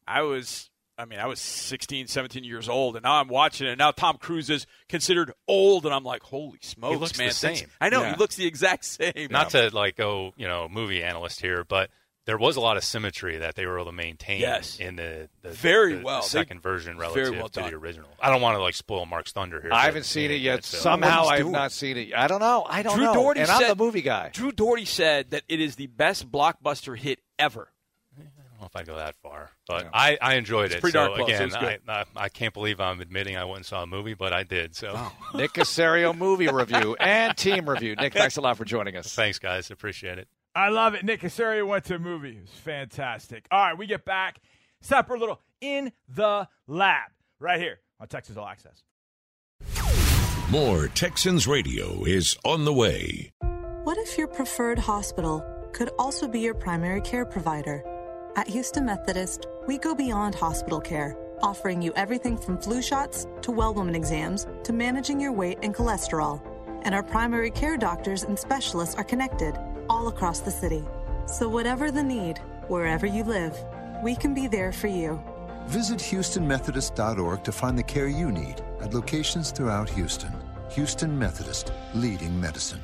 [0.08, 3.72] I was, I mean, I was 16, 17 years old, and now I'm watching it.
[3.72, 7.24] And now Tom Cruise is considered old, and I'm like, holy smokes, he looks the
[7.24, 7.32] man!
[7.34, 7.70] thanks- same.
[7.80, 8.12] I know Yeah.
[8.14, 9.28] he looks the exact same.
[9.30, 11.92] Not to like go, you know, movie analyst here, but
[12.26, 14.80] there was a lot of symmetry that they were able to maintain Yes.
[14.80, 16.22] in the, the Very the- well.
[16.22, 18.10] the They- second version very relative well to the original.
[18.20, 19.72] I don't want to like spoil Mark's thunder here.
[19.72, 20.64] I haven't seen it yet.
[20.66, 22.14] so- uh, Somehow I he's have not seen it.
[22.16, 22.66] I don't know.
[22.68, 23.14] I don't Drew know.
[23.14, 24.30] Dougherty and said, I'm the movie guy.
[24.34, 27.72] Drew Dougherty said that it is the best blockbuster hit ever.
[28.68, 29.90] Know if I go that far, but yeah.
[29.94, 30.82] I, I enjoyed it's it.
[30.82, 31.30] Pretty so dark close.
[31.30, 34.34] again, I, I, I can't believe I'm admitting I went and saw a movie, but
[34.34, 34.76] I did.
[34.76, 35.14] So oh.
[35.36, 37.96] Nick Caserio movie review and team review.
[37.96, 39.14] Nick, thanks a lot for joining us.
[39.14, 39.72] Thanks, guys.
[39.72, 40.28] Appreciate it.
[40.54, 41.06] I love it.
[41.06, 42.32] Nick Caserio went to a movie.
[42.32, 43.48] It was fantastic.
[43.52, 44.42] All right, we get back.
[44.82, 48.84] Separate little in the lab right here on Texans All Access.
[50.50, 53.32] More Texans radio is on the way.
[53.84, 57.82] What if your preferred hospital could also be your primary care provider?
[58.38, 63.52] At Houston Methodist, we go beyond hospital care, offering you everything from flu shots to
[63.52, 66.40] well woman exams to managing your weight and cholesterol.
[66.84, 69.58] And our primary care doctors and specialists are connected
[69.90, 70.86] all across the city.
[71.26, 73.58] So, whatever the need, wherever you live,
[74.04, 75.20] we can be there for you.
[75.66, 80.32] Visit HoustonMethodist.org to find the care you need at locations throughout Houston.
[80.70, 82.82] Houston Methodist, leading medicine.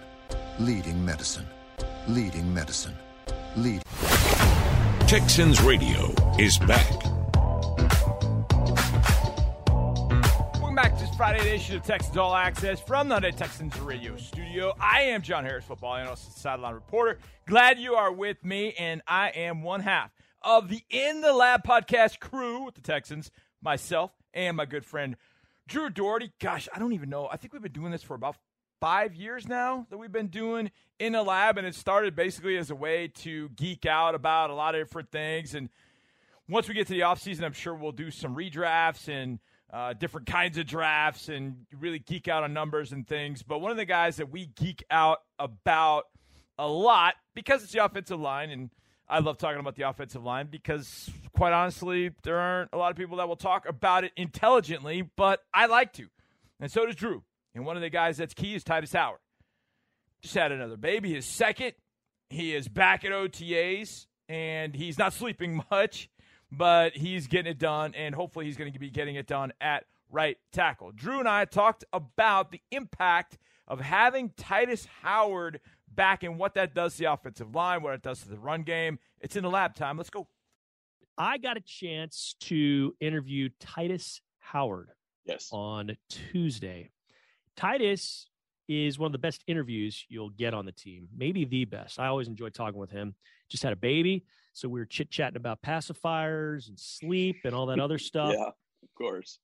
[0.60, 1.46] Leading medicine.
[2.08, 2.96] Leading medicine.
[3.56, 3.84] Leading.
[5.14, 6.90] Texans Radio is back.
[10.56, 14.74] Welcome back to this Friday edition of Texans All Access from the Texans Radio Studio.
[14.80, 17.20] I am John Harris, football analyst and sideline reporter.
[17.46, 20.10] Glad you are with me, and I am one half
[20.42, 23.30] of the In the Lab podcast crew with the Texans,
[23.62, 25.16] myself and my good friend
[25.68, 26.34] Drew Dougherty.
[26.40, 27.30] Gosh, I don't even know.
[27.32, 28.38] I think we've been doing this for about
[28.84, 30.70] five years now that we've been doing
[31.00, 34.54] in a lab, and it started basically as a way to geek out about a
[34.54, 35.56] lot of different things.
[35.56, 35.70] And
[36.50, 39.40] once we get to the offseason, I'm sure we'll do some redrafts and
[39.72, 43.42] uh, different kinds of drafts and really geek out on numbers and things.
[43.42, 46.08] But one of the guys that we geek out about
[46.60, 48.70] a lot because it's the offensive line, and
[49.08, 52.98] I love talking about the offensive line because, quite honestly, there aren't a lot of
[52.98, 56.08] people that will talk about it intelligently, but I like to.
[56.60, 57.24] And so does Drew.
[57.56, 59.20] And one of the guys that's key is Tytus Howard.
[60.22, 61.74] Just had another baby, his second.
[62.30, 66.10] He is back at OTAs, and he's not sleeping much,
[66.52, 69.86] but he's getting it done, and hopefully he's going to be getting it done at
[70.10, 70.92] right tackle.
[70.92, 73.38] Drew and I talked about the impact
[73.68, 75.60] of having Tytus Howard
[75.94, 78.64] back and what that does to the offensive line, what it does to the run
[78.64, 79.00] game.
[79.20, 79.98] It's in the lab time.
[79.98, 80.28] Let's go.
[81.18, 84.90] I got a chance to interview Tytus Howard
[85.26, 85.50] yes.
[85.52, 86.90] on Tuesday.
[87.58, 88.26] Tytus
[88.68, 92.00] is one of the best interviews you'll get on the team, maybe the best.
[92.00, 93.16] I always enjoy talking with him.
[93.50, 97.66] Just had a baby, so we were chit chatting about pacifiers and sleep and all
[97.68, 98.34] that other stuff.
[98.34, 99.40] yeah, of course.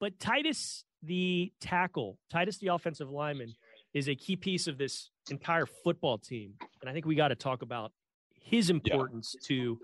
[0.00, 3.54] But Tytus, the tackle, Tytus, the offensive lineman,
[3.94, 6.54] is a key piece of this entire football team.
[6.80, 7.92] And I think we got to talk about
[8.40, 9.48] his importance yeah.
[9.48, 9.78] to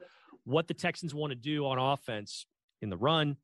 [0.44, 2.46] what the Texans want to do on offense
[2.82, 3.36] in the run,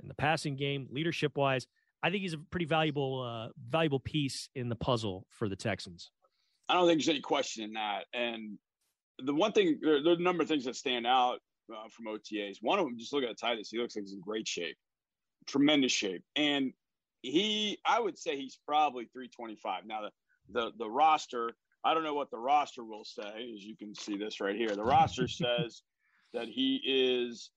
[0.00, 1.66] in the passing game, leadership wise.
[2.06, 6.12] I think he's a pretty valuable uh, valuable piece in the puzzle for the Texans.
[6.68, 8.04] I don't think there's any question in that.
[8.14, 8.58] And
[9.18, 12.06] the one thing, there, there are a number of things that stand out uh, from
[12.06, 12.58] OTAs.
[12.60, 13.70] One of them, just look at Tytus.
[13.72, 14.76] He looks like he's in great shape,
[15.48, 16.72] tremendous shape, and
[17.22, 19.86] he, I would say he's probably 325.
[19.86, 20.10] Now the
[20.48, 24.16] the the roster, I don't know what the roster will say, as you can see
[24.16, 24.76] this right here.
[24.76, 25.82] The roster says
[26.34, 27.50] that he is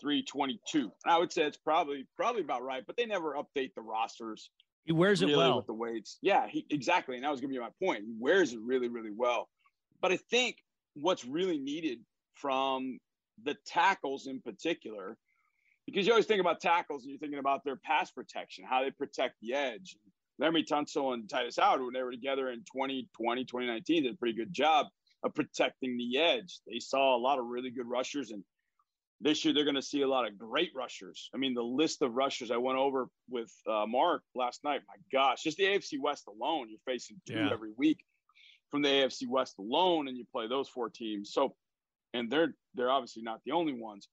[0.00, 0.90] 322.
[1.06, 4.50] I would say it's probably probably about right, but they never update the rosters.
[4.84, 6.18] He wears really it well with the weights.
[6.20, 7.16] Yeah, he, exactly.
[7.16, 8.04] And that was going to be my point.
[8.04, 9.48] He wears it really, really well.
[10.02, 10.56] But I think
[10.94, 12.00] what's really needed
[12.34, 12.98] from
[13.42, 15.16] the tackles in particular,
[15.86, 18.90] because you always think about tackles and you're thinking about their pass protection, how they
[18.90, 19.96] protect the edge.
[20.40, 24.36] Laremy Tunsil and Tytus Howard, when they were together in 2020, 2019, did a pretty
[24.36, 24.86] good job
[25.22, 26.58] of protecting the edge.
[26.66, 28.44] They saw a lot of really good rushers and
[29.24, 31.30] this year, they're going to see a lot of great rushers.
[31.34, 34.96] I mean, the list of rushers I went over with uh, Mark last night, my
[35.10, 37.50] gosh, just the AFC West alone, you're facing two yeah.
[37.50, 38.04] every week
[38.70, 41.32] from the AFC West alone, and you play those four teams.
[41.32, 41.54] So,
[42.12, 44.08] and they're they're obviously not the only ones,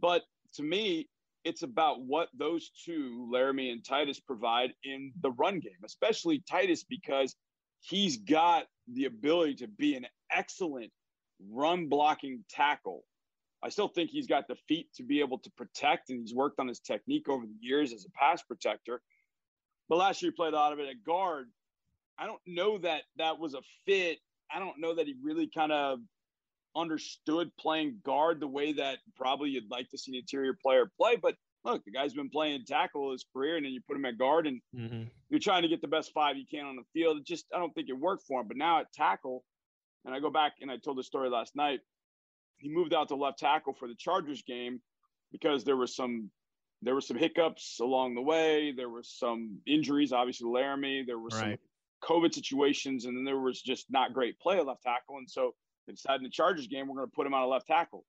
[0.00, 0.22] but
[0.54, 1.08] to me,
[1.44, 6.84] it's about what those two, Laremy and Tytus, provide in the run game, especially Titus,
[6.84, 7.34] because
[7.80, 10.92] he's got the ability to be an excellent
[11.50, 13.04] run blocking tackle
[13.62, 16.58] I still think he's got the feet to be able to protect, and he's worked
[16.58, 19.02] on his technique over the years as a pass protector.
[19.88, 21.48] But last year he played a lot of it at guard.
[22.18, 24.18] I don't know that that was a fit.
[24.54, 26.00] I don't know that he really kind of
[26.76, 31.16] understood playing guard the way that probably you'd like to see an interior player play.
[31.16, 34.18] But look, the guy's been playing tackle his career, and then you put him at
[34.18, 35.02] guard, and mm-hmm.
[35.28, 37.18] you're trying to get the best five you can on the field.
[37.18, 38.48] It just I don't think it worked for him.
[38.48, 39.44] But now at tackle,
[40.04, 41.80] and I go back and I told the story last night
[42.60, 44.80] he moved out to left tackle for the Chargers game
[45.32, 46.30] because there was some
[46.82, 48.72] there were some hiccups along the way.
[48.72, 51.06] There was some injuries, obviously Laremy.
[51.06, 51.58] There were right.
[51.58, 51.58] some
[52.02, 55.18] COVID situations, and then there was just not great play at left tackle.
[55.18, 55.54] And so
[55.86, 58.04] they decided in the Chargers game we're going to put him on a left tackle.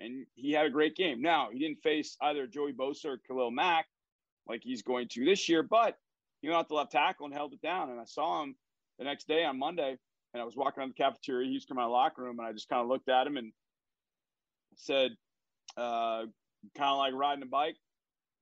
[0.00, 1.20] and he had a great game.
[1.22, 3.86] Now he didn't face either Joey Bosa or Khalil Mack
[4.48, 5.96] like he's going to this year, but
[6.40, 7.90] he went out to left tackle and held it down.
[7.90, 8.56] And I saw him
[8.98, 9.96] the next day on Monday,
[10.32, 11.48] and I was walking around the cafeteria.
[11.48, 13.26] He was coming out of the locker room, and I just kind of looked at
[13.26, 13.52] him and
[14.84, 15.12] said,
[15.76, 16.24] uh,
[16.76, 17.76] kind of like riding a bike.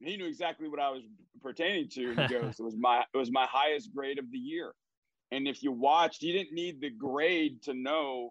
[0.00, 1.02] And he knew exactly what I was
[1.42, 4.38] pertaining to, and he goes, "It was my it was my highest grade of the
[4.38, 4.72] year."
[5.30, 8.30] And if you watched, you didn't need the grade to know.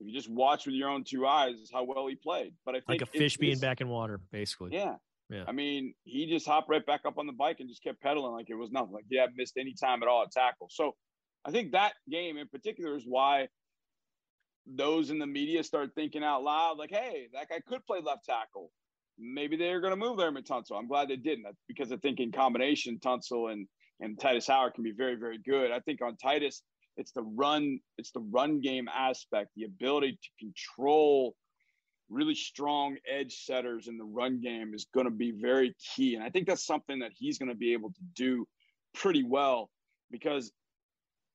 [0.00, 2.52] If you just watch with your own two eyes, how well he played.
[2.66, 4.74] But I think like a fish being back in water, basically.
[4.74, 4.96] Yeah,
[5.30, 5.44] yeah.
[5.48, 8.32] I mean, he just hopped right back up on the bike and just kept pedaling
[8.32, 8.92] like it was nothing.
[8.92, 10.68] Like he hadn't missed any time at all at tackle.
[10.70, 10.94] So
[11.46, 13.48] I think that game in particular is why
[14.66, 18.24] those in the media start thinking out loud, like, hey, that guy could play left
[18.24, 18.70] tackle.
[19.18, 20.78] Maybe they're going to move Laremy Tunsil.
[20.78, 23.66] I'm glad they didn't because I think in combination, Tunsil and
[24.00, 25.70] and Tytus Howard can be very, very good.
[25.70, 26.60] I think on Tytus,
[26.96, 31.34] it's the run, it's the run game aspect, the ability to control
[32.08, 36.14] really strong edge setters in the run game is going to be very key.
[36.14, 38.46] And I think that's something that he's going to be able to do
[38.94, 39.70] pretty well
[40.10, 40.52] because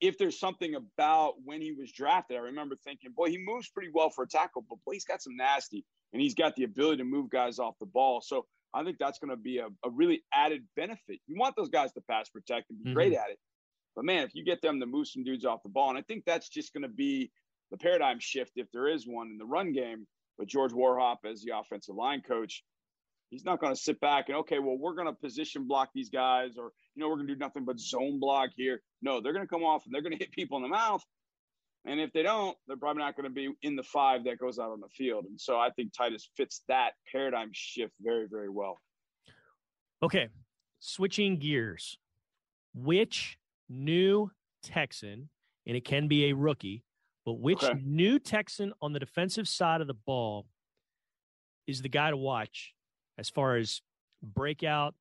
[0.01, 3.91] if there's something about when he was drafted, I remember thinking, boy, he moves pretty
[3.93, 6.97] well for a tackle, but boy, he's got some nasty and he's got the ability
[6.97, 8.19] to move guys off the ball.
[8.19, 11.19] So I think that's going to be a, a really added benefit.
[11.27, 12.95] You want those guys to pass protect and be mm-hmm.
[12.95, 13.37] great at it.
[13.95, 16.01] But man, if you get them to move some dudes off the ball, and I
[16.01, 17.31] think that's just going to be
[17.69, 20.07] the paradigm shift if there is one in the run game.
[20.37, 22.63] But George Warhop, as the offensive line coach,
[23.31, 26.09] he's not going to sit back and okay, well, we're going to position block these
[26.09, 28.81] guys, or you know, we're going to do nothing but zone block here.
[29.01, 31.03] No, they're going to come off and they're going to hit people in the mouth.
[31.83, 34.59] And if they don't, they're probably not going to be in the five that goes
[34.59, 35.25] out on the field.
[35.25, 38.79] And so I think Tytus fits that paradigm shift very, very well.
[40.03, 40.27] Okay.
[40.79, 41.97] Switching gears.
[42.75, 44.29] Which new
[44.61, 45.29] Texan,
[45.65, 46.83] and it can be a rookie,
[47.25, 47.79] but which okay.
[47.83, 50.45] new Texan on the defensive side of the ball
[51.65, 52.75] is the guy to watch
[53.17, 53.81] as far as
[54.21, 54.95] breakout,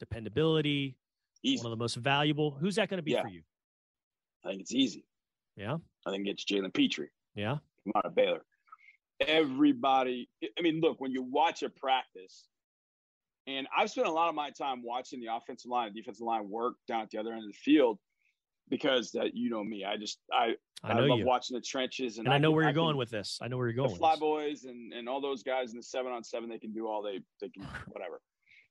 [0.00, 0.96] dependability,
[1.42, 1.62] easy.
[1.62, 2.50] one of the most valuable?
[2.50, 3.22] Who's that going to be yeah.
[3.22, 3.42] for you?
[4.44, 5.04] I think it's easy.
[5.56, 5.76] Yeah.
[6.06, 7.10] I think it's Jalen Pitre.
[7.34, 7.56] Yeah.
[7.84, 8.44] Come out of Baylor.
[9.26, 12.46] Everybody, I mean, look, when you watch a practice,
[13.46, 16.48] and I've spent a lot of my time watching the offensive line and defensive line
[16.48, 17.98] work down at the other end of the field
[18.68, 19.84] because that you know me.
[19.84, 21.26] I just I I, I love you.
[21.26, 23.38] watching the trenches and, and I, know where you're I going can, with this.
[23.40, 23.90] I know where you're going.
[23.90, 26.72] The fly boys and and all those guys in the seven on seven, they can
[26.72, 28.20] do all they they can whatever.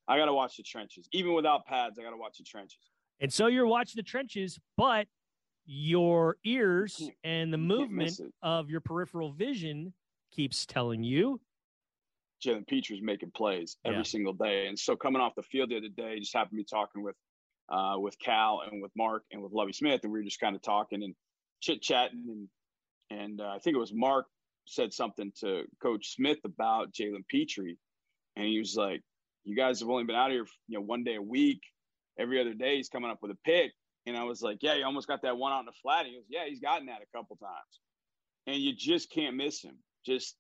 [0.07, 1.97] I got to watch the trenches, even without pads.
[1.99, 2.77] I got to watch the trenches.
[3.19, 5.07] And so you're watching the trenches, but
[5.65, 9.93] your ears and the movement of your peripheral vision
[10.31, 11.39] keeps telling you
[12.45, 14.03] Jalen Pitre's making plays every yeah.
[14.03, 14.67] single day.
[14.67, 17.15] And so coming off the field the other day, just happened to be talking with
[17.69, 20.55] uh, with Cal and with Mark and with Lovie Smith, and we were just kind
[20.55, 21.15] of talking and
[21.61, 22.25] chit chatting,
[23.09, 24.25] and and uh, I think it was Mark
[24.67, 27.75] said something to Coach Smith about Jalen Pitre,
[28.35, 29.01] and he was like,
[29.43, 31.61] "You guys have only been out here, you know, one day a week.
[32.19, 33.71] Every other day he's coming up with a pick."
[34.05, 36.09] And I was like, "Yeah, he almost got that one out in the flat." And
[36.09, 37.79] he goes, "Yeah, he's gotten that a couple times,
[38.47, 39.77] and you just can't miss him.
[40.05, 40.35] Just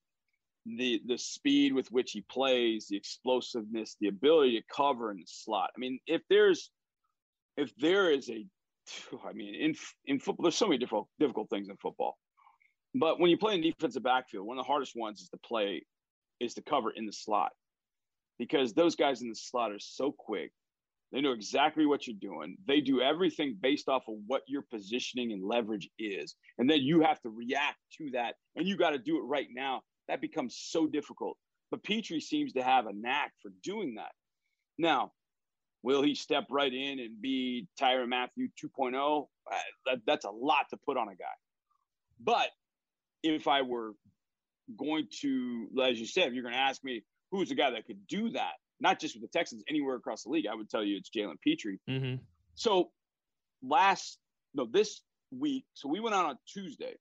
[0.65, 5.27] the the speed with which he plays, the explosiveness, the ability to cover in the
[5.27, 5.71] slot.
[5.75, 6.71] I mean, if there's
[7.57, 8.45] if there is a,
[9.27, 12.17] I mean, in in football, there's so many difficult difficult things in football,
[12.93, 15.83] but when you play in defensive backfield, one of the hardest ones is to play,
[16.39, 17.51] is to cover in the slot,
[18.37, 20.51] because those guys in the slot are so quick.
[21.11, 22.57] They know exactly what you're doing.
[22.67, 26.35] They do everything based off of what your positioning and leverage is.
[26.57, 28.35] And then you have to react to that.
[28.55, 29.81] And you got to do it right now.
[30.09, 31.37] That becomes so difficult.
[31.71, 34.11] But Pitre seems to have a knack for doing that.
[34.77, 35.13] Now,
[35.85, 39.27] Will he step right in and be Tyrann Mathieu 2.0?
[39.51, 41.25] Uh, that, that's a lot to put on a guy.
[42.19, 42.47] But
[43.21, 43.91] if I were
[44.75, 47.85] going to, as you said, if you're going to ask me who's the guy that
[47.85, 50.83] could do that, not just with the Texans, anywhere across the league, I would tell
[50.83, 51.77] you it's Jalen Pitre.
[51.87, 52.15] Mm-hmm.
[52.55, 52.89] So
[53.61, 54.17] last,
[54.55, 56.95] no, this week, so we went out on Tuesday.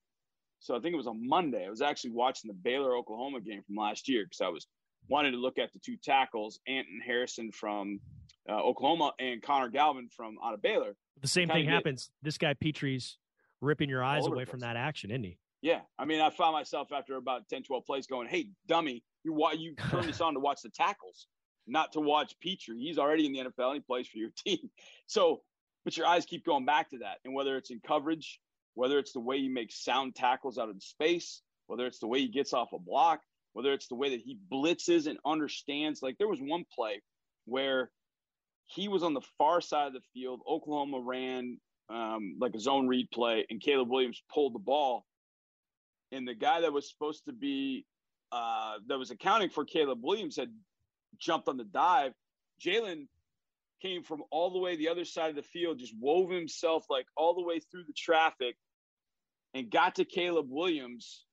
[0.61, 1.65] So I think it was on Monday.
[1.65, 4.67] I was actually watching the Baylor Oklahoma game from last year because I was
[5.09, 7.99] wanted to look at the two tackles, Anton Harrison from
[8.49, 10.95] uh, Oklahoma and Connor Galvin from out of Baylor.
[11.21, 12.11] The same thing happens.
[12.23, 13.19] This guy Pitre's
[13.61, 15.39] ripping your eyes away from that action, isn't he?
[15.63, 15.81] Yeah.
[15.99, 19.53] I mean, I found myself after about 10, 12 plays going, hey, dummy, you why
[19.53, 21.27] you turn this on to watch the tackles,
[21.67, 22.79] not to watch Petrie.
[22.79, 24.71] He's already in the NFL and he plays for your team.
[25.07, 25.41] So,
[25.85, 27.19] but your eyes keep going back to that.
[27.25, 28.41] And whether it's in coverage,
[28.75, 32.09] whether it's the way he makes sound tackles out of the space, whether it's the
[32.09, 33.21] way he gets off a block,
[33.55, 36.03] whether it's the way that he blitzes and understands.
[36.03, 37.01] Like there was one play
[37.47, 37.91] where
[38.67, 40.41] he was on the far side of the field.
[40.49, 41.59] Oklahoma ran
[41.89, 45.05] um, like a zone read play, and Caleb Williams pulled the ball.
[46.13, 47.87] And the guy that was supposed to be
[48.33, 50.51] uh, that was accounting for Caleb Williams had
[51.19, 52.13] jumped on the dive.
[52.61, 53.07] Jalen
[53.83, 57.07] came from all the way the other side of the field, just wove himself like
[57.17, 58.57] all the way through the traffic
[59.53, 61.25] and got to Caleb Williams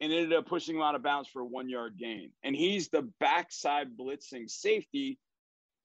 [0.00, 2.30] and ended up pushing him out of bounds for a one yard gain.
[2.42, 5.18] And he's the backside blitzing safety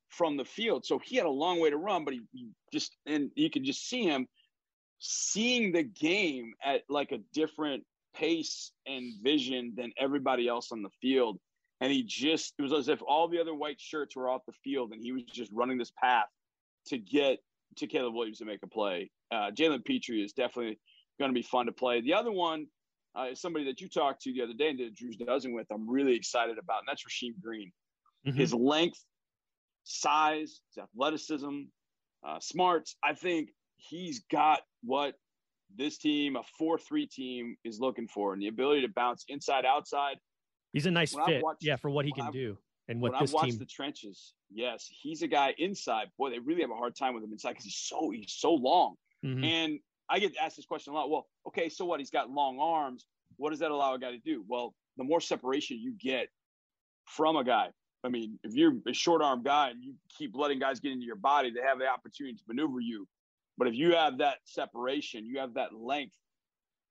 [0.10, 0.86] from the field.
[0.86, 3.64] So he had a long way to run, but he, he just, and you can
[3.64, 4.28] just see him
[5.00, 7.84] seeing the game at like a different
[8.16, 11.40] pace and vision than everybody else on the field.
[11.82, 14.54] And he just, it was as if all the other white shirts were off the
[14.64, 16.28] field and he was just running this path
[16.88, 17.40] to get
[17.78, 19.12] to Caleb Williams to make a play.
[19.32, 20.80] Uh, Jalen Pitre is definitely
[21.20, 22.02] going to be fun to play.
[22.02, 22.66] The other one
[23.18, 25.68] uh, is somebody that you talked to the other day and did Drew's dozen with.
[25.72, 27.72] I'm really excited about, and that's Rasheem Green.
[28.28, 28.38] Mm-hmm.
[28.38, 29.04] His length,
[29.84, 31.62] size, his athleticism,
[32.28, 32.96] uh, smarts.
[33.04, 35.16] I think he's got what
[35.76, 39.66] this team, a 4 3 team, is looking for and the ability to bounce inside,
[39.66, 40.18] outside.
[40.74, 42.58] He's a nice when fit, watched, yeah, for what he can I've, do
[42.88, 43.60] and what this I've watched team.
[43.60, 46.08] the trenches, yes, he's a guy inside.
[46.18, 48.54] Boy, they really have a hard time with him inside because he's so he's so
[48.54, 48.96] long.
[49.26, 49.44] Mm-hmm.
[49.44, 51.10] And I get asked this question a lot.
[51.10, 52.00] Well, okay, so what?
[52.00, 53.06] He's got long arms.
[53.38, 54.44] What does that allow a guy to do?
[54.48, 56.28] Well, the more separation you get
[57.06, 57.70] from a guy,
[58.04, 61.06] I mean, if you're a short arm guy and you keep letting guys get into
[61.06, 63.08] your body, they have the opportunity to maneuver you.
[63.58, 66.16] But if you have that separation, you have that length,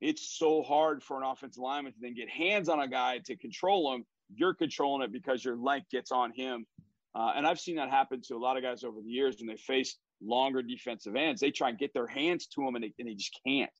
[0.00, 3.36] it's so hard for an offensive lineman to then get hands on a guy to
[3.36, 4.04] control him.
[4.34, 6.66] You're controlling it because your length gets on him.
[7.14, 9.46] Uh, and I've seen that happen to a lot of guys over the years when
[9.46, 11.40] they face longer defensive ends.
[11.40, 13.70] They try and get their hands to them and they, and they just can't.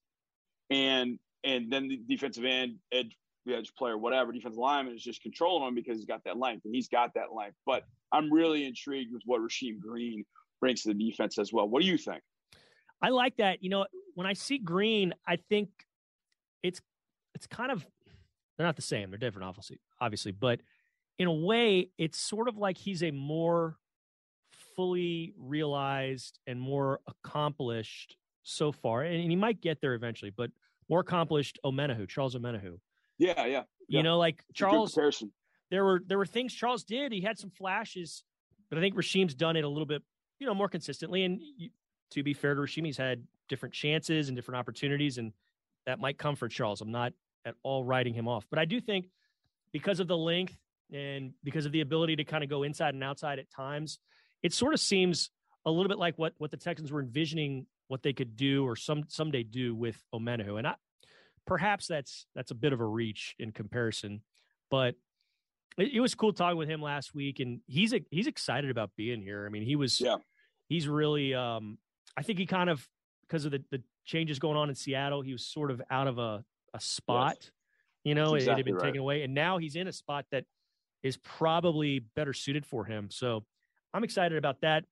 [0.71, 3.17] And and then the defensive end, edge,
[3.57, 6.75] edge player, whatever, defensive lineman is just controlling him because he's got that length and
[6.75, 7.57] he's got that length.
[7.67, 10.25] But I'm really intrigued with what Rasheem Green
[10.61, 11.69] brings to the defense as well.
[11.69, 12.23] What do you think?
[13.01, 13.63] I like that.
[13.63, 15.69] You know, when I see Green, I think
[16.63, 16.81] it's
[17.35, 17.87] it's kind of
[18.57, 19.11] they're not the same.
[19.11, 20.61] They're different, obviously, obviously, but
[21.19, 23.77] in a way, it's sort of like he's a more
[24.75, 30.51] fully realized and more accomplished so far, and he might get there eventually, but
[30.89, 32.79] more accomplished Omenihu, Charles Omenihu.
[33.19, 33.63] Yeah, yeah.
[33.89, 34.99] You know, like Charles.
[35.71, 37.13] There were there were things Charles did.
[37.13, 38.23] He had some flashes,
[38.71, 40.03] but I think Rasheem's done it a little bit,
[40.39, 41.25] you know, more consistently.
[41.25, 41.41] And
[42.13, 45.33] to be fair to Rasheem, he's had different chances and different opportunities, and
[45.85, 46.81] that might come for Charles.
[46.81, 47.13] I'm not
[47.45, 49.11] at all writing him off, but I do think
[49.73, 50.57] because of the length
[50.93, 53.99] and because of the ability to kind of go inside and outside at times,
[54.43, 55.31] it sort of seems
[55.67, 58.77] a little bit like what what the Texans were envisioning what they could do or
[58.77, 60.59] some someday do with Omenihu.
[60.59, 60.75] And I,
[61.49, 64.23] perhaps that's that's a bit of a reach in comparison,
[64.71, 64.95] but
[65.79, 68.91] it, it was cool talking with him last week, and he's a, he's excited about
[68.97, 69.47] being here.
[69.47, 70.17] I mean, he was yeah.
[70.69, 71.79] he's really um,
[72.17, 72.87] I think he kind of
[73.23, 76.19] because of the, the changes going on in Seattle, he was sort of out of
[76.19, 76.45] a,
[76.75, 77.37] a spot.
[77.41, 77.51] Yes.
[78.05, 78.85] You know, exactly it, had been right.
[78.85, 79.23] taken away.
[79.23, 80.45] And now he's in a spot that
[81.03, 83.09] is probably better suited for him.
[83.11, 83.45] So
[83.93, 84.85] I'm excited about that.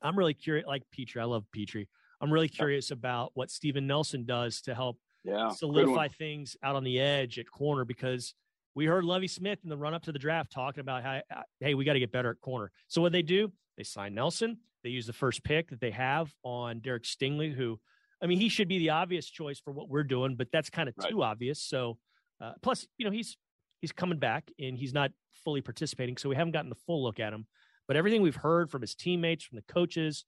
[0.00, 1.20] I'm really curious, like Pitre.
[1.20, 1.86] I love Pitre.
[2.20, 6.84] I'm really curious about what Steven Nelson does to help yeah, solidify things out on
[6.84, 8.34] the edge at corner because
[8.74, 11.20] we heard Lovie Smith in the run up to the draft talking about how,
[11.60, 12.70] hey, we got to get better at corner.
[12.88, 14.58] So what they do, they sign Nelson.
[14.82, 17.78] They use the first pick that they have on Derek Stingley, who,
[18.22, 20.88] I mean, he should be the obvious choice for what we're doing, but that's kind
[20.88, 21.10] of right.
[21.10, 21.62] too obvious.
[21.62, 21.98] So,
[22.40, 23.36] uh, plus, you know, he's
[23.80, 25.12] he's coming back and he's not
[25.44, 27.46] fully participating, so we haven't gotten the full look at him.
[27.86, 30.24] But everything we've heard from his teammates, from the coaches,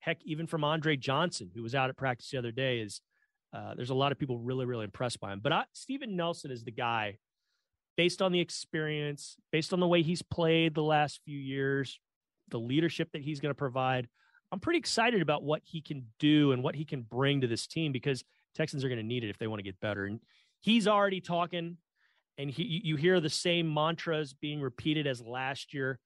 [0.00, 3.00] heck, even from Andre Johnson, who was out at practice the other day, is
[3.54, 5.40] uh, there's a lot of people really, really impressed by him.
[5.40, 7.18] But I, Steven Nelson is the guy,
[7.96, 12.00] based on the experience, based on the way he's played the last few years,
[12.48, 14.08] the leadership that he's going to provide.
[14.50, 17.66] I'm pretty excited about what he can do and what he can bring to this
[17.66, 18.24] team because
[18.56, 20.04] Texans are going to need it if they want to get better.
[20.04, 20.20] And
[20.60, 21.76] he's already talking,
[22.36, 26.00] and he, you hear the same mantras being repeated as last year.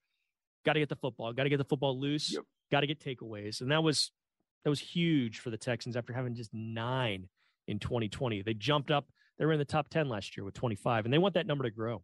[0.65, 1.33] Got to get the football.
[1.33, 2.31] Got to get the football loose.
[2.31, 2.43] Yep.
[2.71, 4.11] Got to get takeaways, and that was
[4.63, 7.27] that was huge for the Texans after having just nine
[7.69, 8.41] in 2020.
[8.41, 9.07] They jumped up.
[9.37, 11.63] They were in the top 10 last year with 25, and they want that number
[11.63, 12.03] to grow.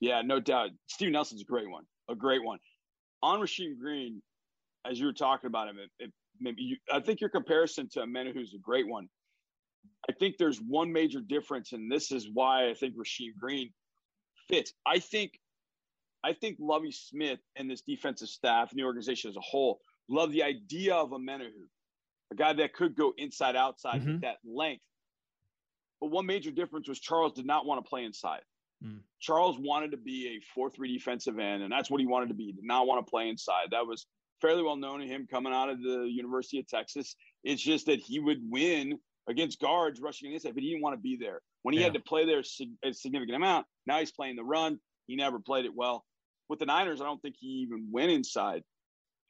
[0.00, 0.70] Yeah, no doubt.
[0.86, 1.84] Steve Nelson's a great one.
[2.08, 2.58] A great one
[3.22, 4.22] on Rasheem Green,
[4.88, 8.00] as you were talking about him, it, it maybe you, I think your comparison to
[8.00, 9.08] Omenihu's a great one.
[10.08, 13.70] I think there's one major difference, and this is why I think Rasheem Green
[14.48, 14.72] fits.
[14.86, 15.32] I think,
[16.24, 20.32] I think Lovie Smith and this defensive staff and the organization as a whole love
[20.32, 21.50] the idea of Omenihu,
[22.32, 24.12] a guy that could go inside outside mm-hmm.
[24.12, 24.82] with that length.
[26.00, 28.42] But one major difference was Charles did not want to play inside.
[28.84, 29.00] Mm.
[29.20, 32.34] Charles wanted to be a 4 3 defensive end, and that's what he wanted to
[32.34, 32.46] be.
[32.46, 33.68] He did not want to play inside.
[33.72, 34.06] That was
[34.40, 37.16] fairly well known to him coming out of the University of Texas.
[37.42, 41.00] It's just that he would win against guards rushing inside, but he didn't want to
[41.00, 41.40] be there.
[41.62, 41.86] When he yeah.
[41.86, 42.40] had to play there
[42.84, 44.78] a significant amount, now he's playing the run.
[45.06, 46.04] He never played it well.
[46.48, 48.62] With the Niners, I don't think he even went inside.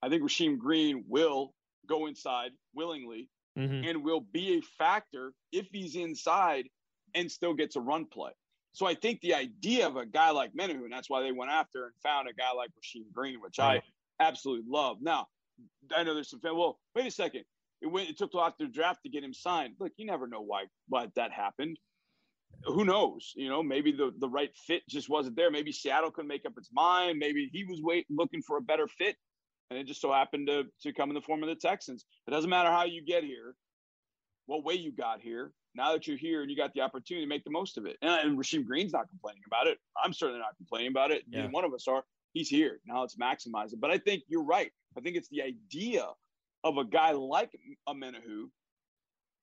[0.03, 1.53] I think Rasheem Green will
[1.89, 3.29] go inside willingly
[3.59, 3.89] mm-hmm.
[3.89, 6.69] and will be a factor if he's inside
[7.15, 8.31] and still gets a run play.
[8.73, 11.51] So I think the idea of a guy like Omenihu, and that's why they went
[11.51, 13.59] after and found a guy like Rasheem Green, which.
[13.59, 13.83] I
[14.21, 14.99] absolutely love.
[15.01, 15.27] Now,
[15.97, 16.57] I know there's some fan.
[16.57, 17.45] Well, wait a second.
[17.81, 18.09] It went.
[18.09, 19.75] It took till after the draft to get him signed.
[19.79, 21.79] Look, you never know why why that happened.
[22.65, 23.33] Who knows?
[23.37, 25.51] You know, maybe the the right fit just wasn't there.
[25.51, 27.19] Maybe Seattle couldn't make up its mind.
[27.19, 29.17] Maybe he was wait looking for a better fit,
[29.71, 32.05] and it just so happened to to come in the form of the Texans.
[32.27, 33.55] It doesn't matter how you get here,
[34.47, 35.53] what way you got here.
[35.75, 37.97] Now that you're here and you got the opportunity to make the most of it,
[38.03, 39.79] and, and Rasheem Green's not complaining about it.
[40.03, 41.23] I'm certainly not complaining about it.
[41.29, 41.43] Yeah.
[41.43, 42.03] Neither one of us are.
[42.33, 43.01] He's here now.
[43.01, 43.81] Let's maximize it.
[43.81, 44.71] But I think you're right.
[44.97, 46.07] I think it's the idea
[46.65, 47.51] of a guy like
[47.89, 48.51] Omenihu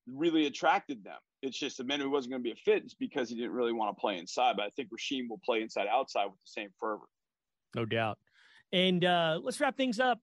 [0.08, 1.18] really attracted them.
[1.42, 2.84] It's just Omenihu wasn't going to be a fit.
[2.84, 4.56] It's because he didn't really want to play inside.
[4.58, 7.06] But I think Rasheem will play inside outside with the same fervor.
[7.76, 8.18] No doubt.
[8.72, 10.20] And uh, let's wrap things up.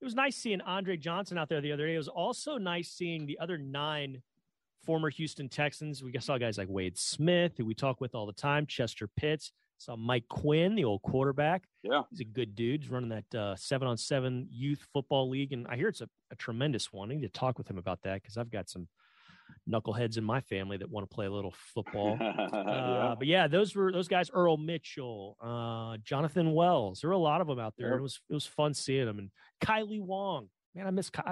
[0.00, 1.94] It was nice seeing Andre Johnson out there the other day.
[1.94, 4.22] It was also nice seeing the other nine
[4.84, 6.02] former Houston Texans.
[6.02, 9.52] We saw guys like Wade Smith, who we talk with all the time, Chester Pitts,
[9.82, 11.64] Saw Mike Quinn, the old quarterback.
[11.82, 12.82] Yeah, he's a good dude.
[12.82, 16.08] He's running that uh, seven on seven youth football league, and I hear it's a,
[16.30, 17.10] a tremendous one.
[17.10, 18.86] I need to talk with him about that because I've got some
[19.68, 22.16] knuckleheads in my family that want to play a little football.
[22.20, 22.28] yeah.
[22.30, 24.30] Uh, but yeah, those were those guys.
[24.32, 27.00] Earl Mitchell, uh, Jonathan Wells.
[27.00, 27.90] There were a lot of them out there.
[27.90, 27.98] Yep.
[27.98, 29.18] It was it was fun seeing them.
[29.18, 29.30] And
[29.62, 31.22] Kailee Wong, man, I miss Ky-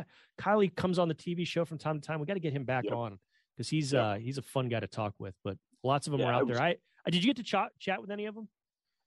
[0.41, 0.75] Kailee.
[0.75, 2.21] Comes on the TV show from time to time.
[2.21, 2.95] We got to get him back yep.
[2.95, 3.19] on
[3.57, 4.03] because he's yep.
[4.03, 5.35] uh he's a fun guy to talk with.
[5.45, 6.67] But lots of them yeah, are out was, there.
[6.67, 6.73] I
[7.07, 8.49] uh, did you get to chat chat with any of them?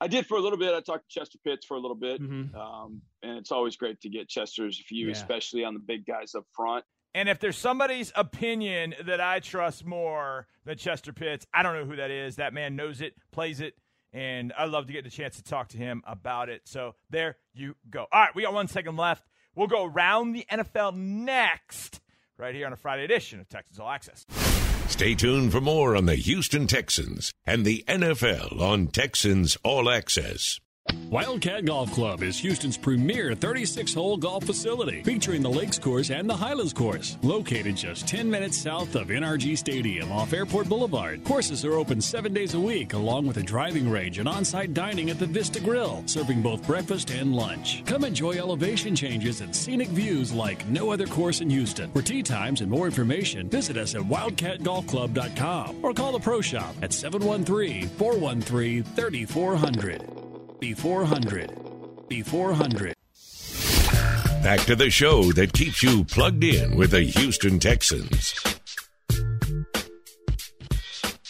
[0.01, 0.73] I did for a little bit.
[0.73, 2.53] I talked to Chester Pitts for a little bit, mm-hmm.
[2.57, 5.13] um, and it's always great to get Chester's view, yeah.
[5.13, 6.83] especially on the big guys up front.
[7.15, 11.85] And if there's somebody's opinion that I trust more than Chester Pitts, I don't know
[11.85, 12.37] who that is.
[12.37, 13.75] That man knows it, plays it,
[14.11, 16.61] and I'd love to get the chance to talk to him about it.
[16.65, 18.07] So there you go.
[18.11, 19.23] All right, we got one second left.
[19.55, 22.01] We'll go around the NFL next,
[22.37, 24.25] right here on a Friday edition of Texans All Access.
[24.87, 30.59] Stay tuned for more on the Houston Texans and the NFL on Texans All Access.
[31.09, 36.29] Wildcat Golf Club is Houston's premier 36 hole golf facility, featuring the Lakes Course and
[36.29, 37.17] the Highlands Course.
[37.21, 41.23] Located just 10 minutes south of NRG Stadium off Airport Boulevard.
[41.23, 44.73] Courses are open seven days a week, along with a driving range and on site
[44.73, 47.83] dining at the Vista Grill, serving both breakfast and lunch.
[47.85, 51.91] Come enjoy elevation changes and scenic views like no other course in Houston.
[51.91, 56.75] For tee times and more information, visit us at wildcatgolfclub.com or call the Pro Shop
[56.81, 60.22] at 713 413 3400.
[60.63, 62.07] B400.
[62.07, 62.93] B400.
[64.41, 68.33] Back to the show that keeps you plugged in with the Houston Texans.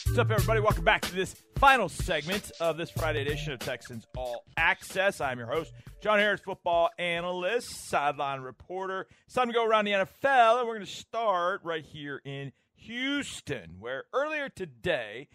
[0.05, 0.59] What's up, everybody?
[0.59, 5.19] Welcome back to this final segment of this Friday edition of Texans All Access.
[5.19, 9.07] I'm your host, John Harris, football analyst, sideline reporter.
[9.25, 12.51] It's time to go around the NFL, and we're going to start right here in
[12.75, 15.27] Houston, where earlier today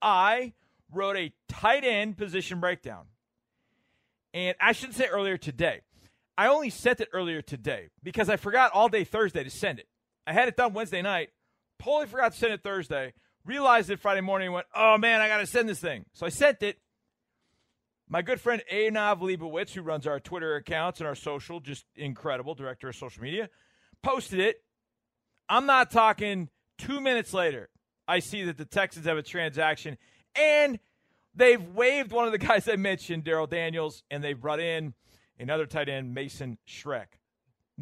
[0.00, 0.54] I
[0.90, 3.08] wrote a tight end position breakdown.
[4.34, 5.82] And I should say earlier today.
[6.36, 9.86] I only sent it earlier today because I forgot all day Thursday to send it.
[10.26, 11.30] I had it done Wednesday night,
[11.82, 13.12] totally forgot to send it Thursday,
[13.44, 16.06] realized it Friday morning and went, oh man, I got to send this thing.
[16.12, 16.78] So I sent it.
[18.08, 22.54] My good friend Anav Leibowitz, who runs our Twitter accounts and our social, just incredible,
[22.54, 23.48] director of social media,
[24.02, 24.62] posted it.
[25.48, 27.68] I'm not talking two minutes later.
[28.08, 29.96] I see that the Texans have a transaction
[30.34, 30.78] and
[31.34, 34.94] They've waived one of the guys I mentioned, Daryl Daniels, and they've brought in
[35.38, 37.18] another tight end, Mason Schreck.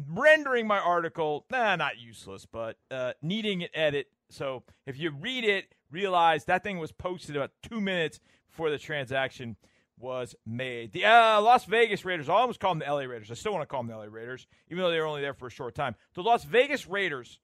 [0.07, 4.07] Rendering my article, nah, not useless, but uh, needing an edit.
[4.29, 8.77] So if you read it, realize that thing was posted about two minutes before the
[8.77, 9.57] transaction
[9.99, 10.93] was made.
[10.93, 13.29] The uh, Las Vegas Raiders, I almost call them the LA Raiders.
[13.29, 15.33] I still want to call them the LA Raiders, even though they were only there
[15.33, 15.95] for a short time.
[16.15, 17.39] The Las Vegas Raiders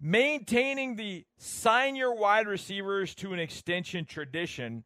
[0.00, 4.84] maintaining the sign your wide receivers to an extension tradition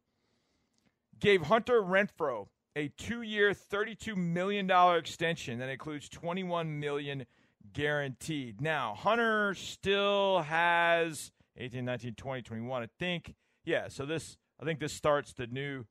[1.19, 7.25] gave Hunter Renfrow a two-year, $32 million extension that includes 21 million
[7.73, 8.61] guaranteed.
[8.61, 13.33] Now, Hunter still has 18, 19, 20, 21, I think.
[13.65, 15.85] Yeah, so this I think this starts the new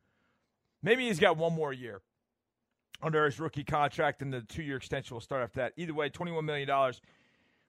[0.82, 2.02] maybe he's got one more year
[3.02, 5.72] under his rookie contract and the two-year extension will start after that.
[5.76, 6.68] Either way, $21 million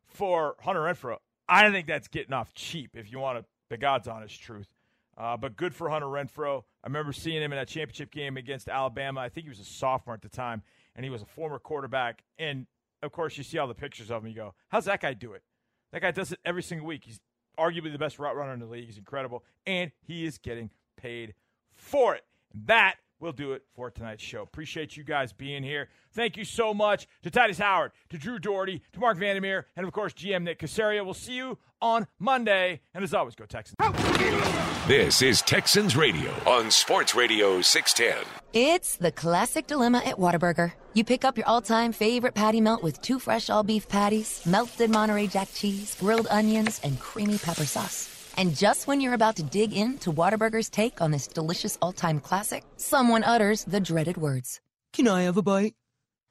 [0.07, 1.17] for Hunter Renfrow.
[1.49, 4.67] I think that's getting off cheap if you want to, the God's honest truth.
[5.17, 6.63] Uh, but good for Hunter Renfrow.
[6.83, 9.21] I remember seeing him in that championship game against Alabama.
[9.21, 10.61] I think he was a sophomore at the time,
[10.95, 12.23] and he was a former quarterback.
[12.37, 12.67] And
[13.01, 14.29] of course, you see all the pictures of him.
[14.29, 15.43] You go, "How's that guy do it?"
[15.91, 17.05] That guy does it every single week.
[17.05, 17.19] He's
[17.57, 18.85] arguably the best route runner in the league.
[18.85, 21.33] He's incredible, and he is getting paid
[21.73, 22.23] for it.
[22.53, 24.41] And That will do it for tonight's show.
[24.41, 25.89] Appreciate you guys being here.
[26.13, 29.93] Thank you so much to Tytus Howard, to Drew Dougherty, to Mark Vandermeer, and of
[29.93, 31.03] course, GM Nick Caserio.
[31.05, 32.82] We'll see you on Monday.
[32.93, 33.76] And as always, go Texans.
[34.88, 38.26] This is Texans Radio on Sports Radio 610.
[38.53, 40.72] It's the classic dilemma at Whataburger.
[40.93, 44.45] You pick up your all time favorite patty melt with two fresh all beef patties,
[44.45, 48.16] melted Monterey Jack cheese, grilled onions, and creamy pepper sauce.
[48.38, 52.19] And just when you're about to dig into Whataburger's take on this delicious all time
[52.19, 54.61] classic, someone utters the dreaded words
[54.93, 55.73] Can I have a bite?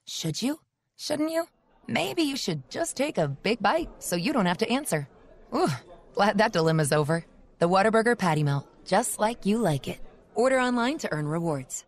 [0.07, 0.61] Should you?
[0.97, 1.49] Shouldn't you?
[1.89, 5.09] Maybe you should just take a big bite so you don't have to answer.
[5.53, 5.69] Ooh,
[6.15, 7.25] glad that dilemma's over.
[7.59, 9.99] The Whataburger Patty Melt, just like you like it.
[10.37, 11.86] Order online to earn rewards.